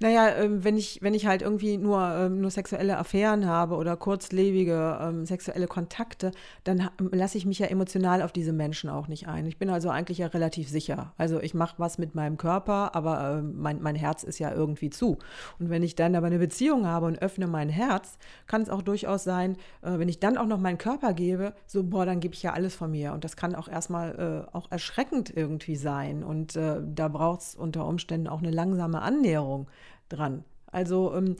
Naja, 0.00 0.28
ähm, 0.36 0.64
wenn, 0.64 0.76
ich, 0.76 1.00
wenn 1.02 1.14
ich 1.14 1.26
halt 1.26 1.42
irgendwie 1.42 1.78
nur, 1.78 2.00
ähm, 2.00 2.40
nur 2.40 2.50
sexuelle 2.50 2.98
Affären 2.98 3.46
habe 3.46 3.76
oder 3.76 3.96
kurzlebige 3.96 4.98
ähm, 5.00 5.24
sexuelle 5.24 5.66
Kontakte, 5.66 6.32
dann 6.64 6.90
lasse 6.98 7.38
ich 7.38 7.46
mich 7.46 7.60
ja 7.60 7.66
emotional 7.66 8.22
auf 8.22 8.32
diese 8.32 8.52
Menschen 8.52 8.90
auch 8.90 9.08
nicht 9.08 9.28
ein. 9.28 9.46
Ich 9.46 9.58
bin 9.58 9.70
also 9.70 9.90
eigentlich 9.90 10.18
ja 10.18 10.26
relativ 10.26 10.68
sicher. 10.68 11.12
Also 11.16 11.40
ich 11.40 11.54
mache 11.54 11.76
was 11.78 11.98
mit 11.98 12.14
meinem 12.14 12.36
Körper, 12.36 12.94
aber 12.94 13.42
mein, 13.42 13.80
mein 13.80 13.94
Herz 13.94 14.24
ist 14.24 14.38
ja 14.38 14.52
irgendwie 14.52 14.90
zu. 14.90 15.18
Und 15.58 15.70
wenn 15.70 15.82
ich 15.82 15.94
dann 15.94 16.16
aber 16.16 16.26
eine 16.26 16.38
Beziehung 16.38 16.86
habe 16.86 17.06
und 17.06 17.22
öffne 17.22 17.46
mein 17.46 17.68
Herz, 17.68 18.18
kann 18.46 18.62
es 18.62 18.68
auch 18.68 18.82
durchaus 18.82 19.24
sein, 19.24 19.56
äh, 19.82 19.98
wenn 19.98 20.08
ich 20.08 20.18
dann 20.18 20.36
auch 20.36 20.46
noch 20.46 20.58
meinen 20.58 20.78
Körper 20.78 21.14
gebe, 21.14 21.54
so, 21.66 21.84
boah, 21.84 22.04
dann 22.04 22.20
gebe 22.20 22.34
ich 22.34 22.42
ja 22.42 22.52
alles 22.52 22.74
von 22.74 22.90
mir. 22.90 23.12
Und 23.12 23.24
das 23.24 23.36
kann 23.36 23.54
auch 23.54 23.68
erstmal 23.68 24.46
äh, 24.52 24.56
auch 24.56 24.70
erschreckend 24.70 25.34
irgendwie 25.34 25.76
sein. 25.76 26.24
Und 26.24 26.56
äh, 26.56 26.80
da 26.84 27.08
braucht 27.08 27.40
es 27.40 27.54
unter 27.54 27.86
Umständen 27.86 28.26
auch 28.26 28.42
eine 28.42 28.50
langsame 28.50 29.00
Annäherung 29.00 29.53
dran. 30.08 30.44
Also 30.66 31.14
ähm, 31.14 31.36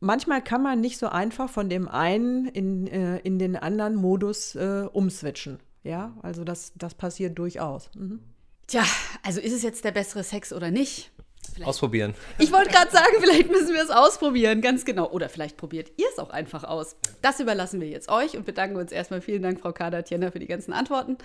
manchmal 0.00 0.42
kann 0.42 0.62
man 0.62 0.80
nicht 0.80 0.98
so 0.98 1.08
einfach 1.08 1.48
von 1.48 1.68
dem 1.68 1.88
einen 1.88 2.46
in, 2.46 2.86
äh, 2.86 3.18
in 3.18 3.38
den 3.38 3.56
anderen 3.56 3.94
Modus 3.94 4.54
äh, 4.54 4.86
umswitchen. 4.92 5.58
Ja, 5.84 6.16
also 6.22 6.44
das, 6.44 6.72
das 6.76 6.94
passiert 6.94 7.38
durchaus. 7.38 7.90
Mhm. 7.94 8.20
Tja, 8.66 8.84
also 9.22 9.40
ist 9.40 9.52
es 9.52 9.62
jetzt 9.62 9.84
der 9.84 9.90
bessere 9.92 10.22
Sex 10.22 10.52
oder 10.52 10.70
nicht? 10.70 11.10
Vielleicht. 11.52 11.68
Ausprobieren. 11.68 12.14
Ich 12.38 12.52
wollte 12.52 12.70
gerade 12.70 12.90
sagen, 12.90 13.14
vielleicht 13.20 13.50
müssen 13.50 13.74
wir 13.74 13.82
es 13.82 13.90
ausprobieren, 13.90 14.60
ganz 14.62 14.84
genau. 14.84 15.10
Oder 15.10 15.28
vielleicht 15.28 15.56
probiert 15.56 15.90
ihr 15.96 16.06
es 16.10 16.18
auch 16.18 16.30
einfach 16.30 16.64
aus. 16.64 16.96
Das 17.20 17.40
überlassen 17.40 17.80
wir 17.80 17.88
jetzt 17.88 18.08
euch 18.08 18.36
und 18.36 18.46
bedanken 18.46 18.76
uns 18.76 18.92
erstmal. 18.92 19.20
Vielen 19.20 19.42
Dank, 19.42 19.60
Frau 19.60 19.72
Kader-Tjenner, 19.72 20.32
für 20.32 20.38
die 20.38 20.46
ganzen 20.46 20.72
Antworten. 20.72 21.18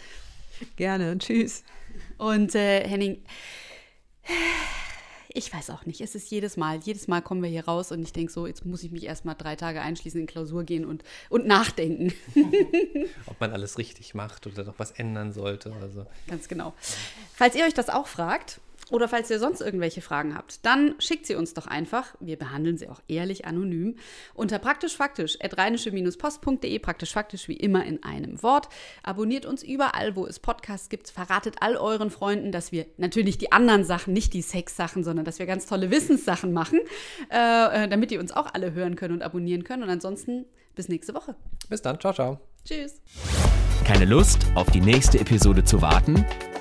Gerne, 0.76 1.18
tschüss. 1.20 1.64
Und 2.18 2.56
äh, 2.56 2.86
Henning, 2.86 3.24
ich 5.38 5.54
weiß 5.54 5.70
auch 5.70 5.86
nicht. 5.86 6.02
Es 6.02 6.16
ist 6.16 6.32
jedes 6.32 6.58
Mal, 6.58 6.80
jedes 6.80 7.08
Mal 7.08 7.22
kommen 7.22 7.44
wir 7.44 7.50
hier 7.50 7.66
raus 7.66 7.92
und 7.92 8.02
ich 8.02 8.12
denke 8.12 8.32
so, 8.32 8.48
jetzt 8.48 8.66
muss 8.66 8.82
ich 8.82 8.92
mich 8.92 9.06
erstmal 9.06 9.36
drei 9.36 9.56
Tage 9.56 9.82
einschließen, 9.82 10.20
in 10.20 10.26
Klausur 10.26 10.64
gehen 10.64 10.84
und, 10.84 11.04
und 11.30 11.46
nachdenken. 11.46 12.12
Ob 13.28 13.40
man 13.40 13.52
alles 13.52 13.78
richtig 13.78 14.16
macht 14.16 14.48
oder 14.48 14.64
doch 14.64 14.74
was 14.78 14.92
ändern 14.92 15.32
sollte 15.32 15.72
oder 15.72 15.90
so. 15.90 16.08
Ganz 16.28 16.48
genau. 16.48 16.74
Falls 17.34 17.56
ihr 17.56 17.66
euch 17.66 17.76
das 17.76 17.90
auch 17.90 18.08
fragt, 18.08 18.60
oder 18.92 19.08
falls 19.08 19.30
ihr 19.30 19.40
sonst 19.40 19.62
irgendwelche 19.62 20.02
Fragen 20.02 20.36
habt, 20.36 20.66
dann 20.66 20.96
schickt 21.00 21.26
sie 21.26 21.36
uns 21.36 21.54
doch 21.54 21.68
einfach. 21.68 22.16
Wir 22.20 22.38
behandeln 22.38 22.78
sie 22.78 22.90
auch 22.90 23.02
ehrlich 23.08 23.46
anonym 23.46 23.96
unter 24.34 24.60
praktischfaktisch 24.60 25.38
post.de 26.18 26.80
praktisch 26.80 27.14
faktisch 27.14 27.48
wie 27.48 27.58
immer 27.58 27.86
in 27.86 28.04
einem 28.04 28.42
Wort. 28.44 28.70
Abonniert 29.04 29.46
uns 29.46 29.64
überall, 29.64 30.16
wo 30.16 30.26
es 30.26 30.40
Podcasts 30.40 30.90
gibt. 30.90 31.10
Verratet 31.10 31.58
all 31.62 31.76
euren 31.76 32.10
Freunden, 32.10 32.52
dass 32.52 32.72
wir 32.72 32.86
natürlich 32.98 33.38
die 33.38 33.52
anderen 33.52 33.84
Sachen, 33.84 34.14
nicht 34.14 34.34
die 34.34 34.42
Sex-Sachen, 34.42 35.04
sondern 35.04 35.26
dass 35.26 35.40
wir 35.40 35.46
ganz 35.46 35.66
tolle 35.66 35.92
Wissenssachen 35.92 36.54
machen, 36.54 36.80
äh, 37.32 37.84
äh 37.84 37.88
damit 37.88 38.12
die 38.12 38.18
uns 38.18 38.32
auch 38.32 38.54
alle 38.54 38.74
hören 38.74 38.96
können 38.96 39.16
und 39.16 39.22
abonnieren 39.22 39.64
können. 39.64 39.84
Und 39.84 39.90
ansonsten 39.90 40.46
bis 40.76 40.88
nächste 40.88 41.14
Woche. 41.14 41.36
Bis 41.70 41.82
dann. 41.82 42.00
Ciao, 42.00 42.14
ciao. 42.14 42.40
Tschüss. 42.64 43.02
Keine 43.84 44.06
Lust, 44.06 44.46
auf 44.56 44.70
die 44.72 44.82
nächste 44.82 45.20
Episode 45.20 45.64
zu 45.64 45.82
warten? 45.82 46.26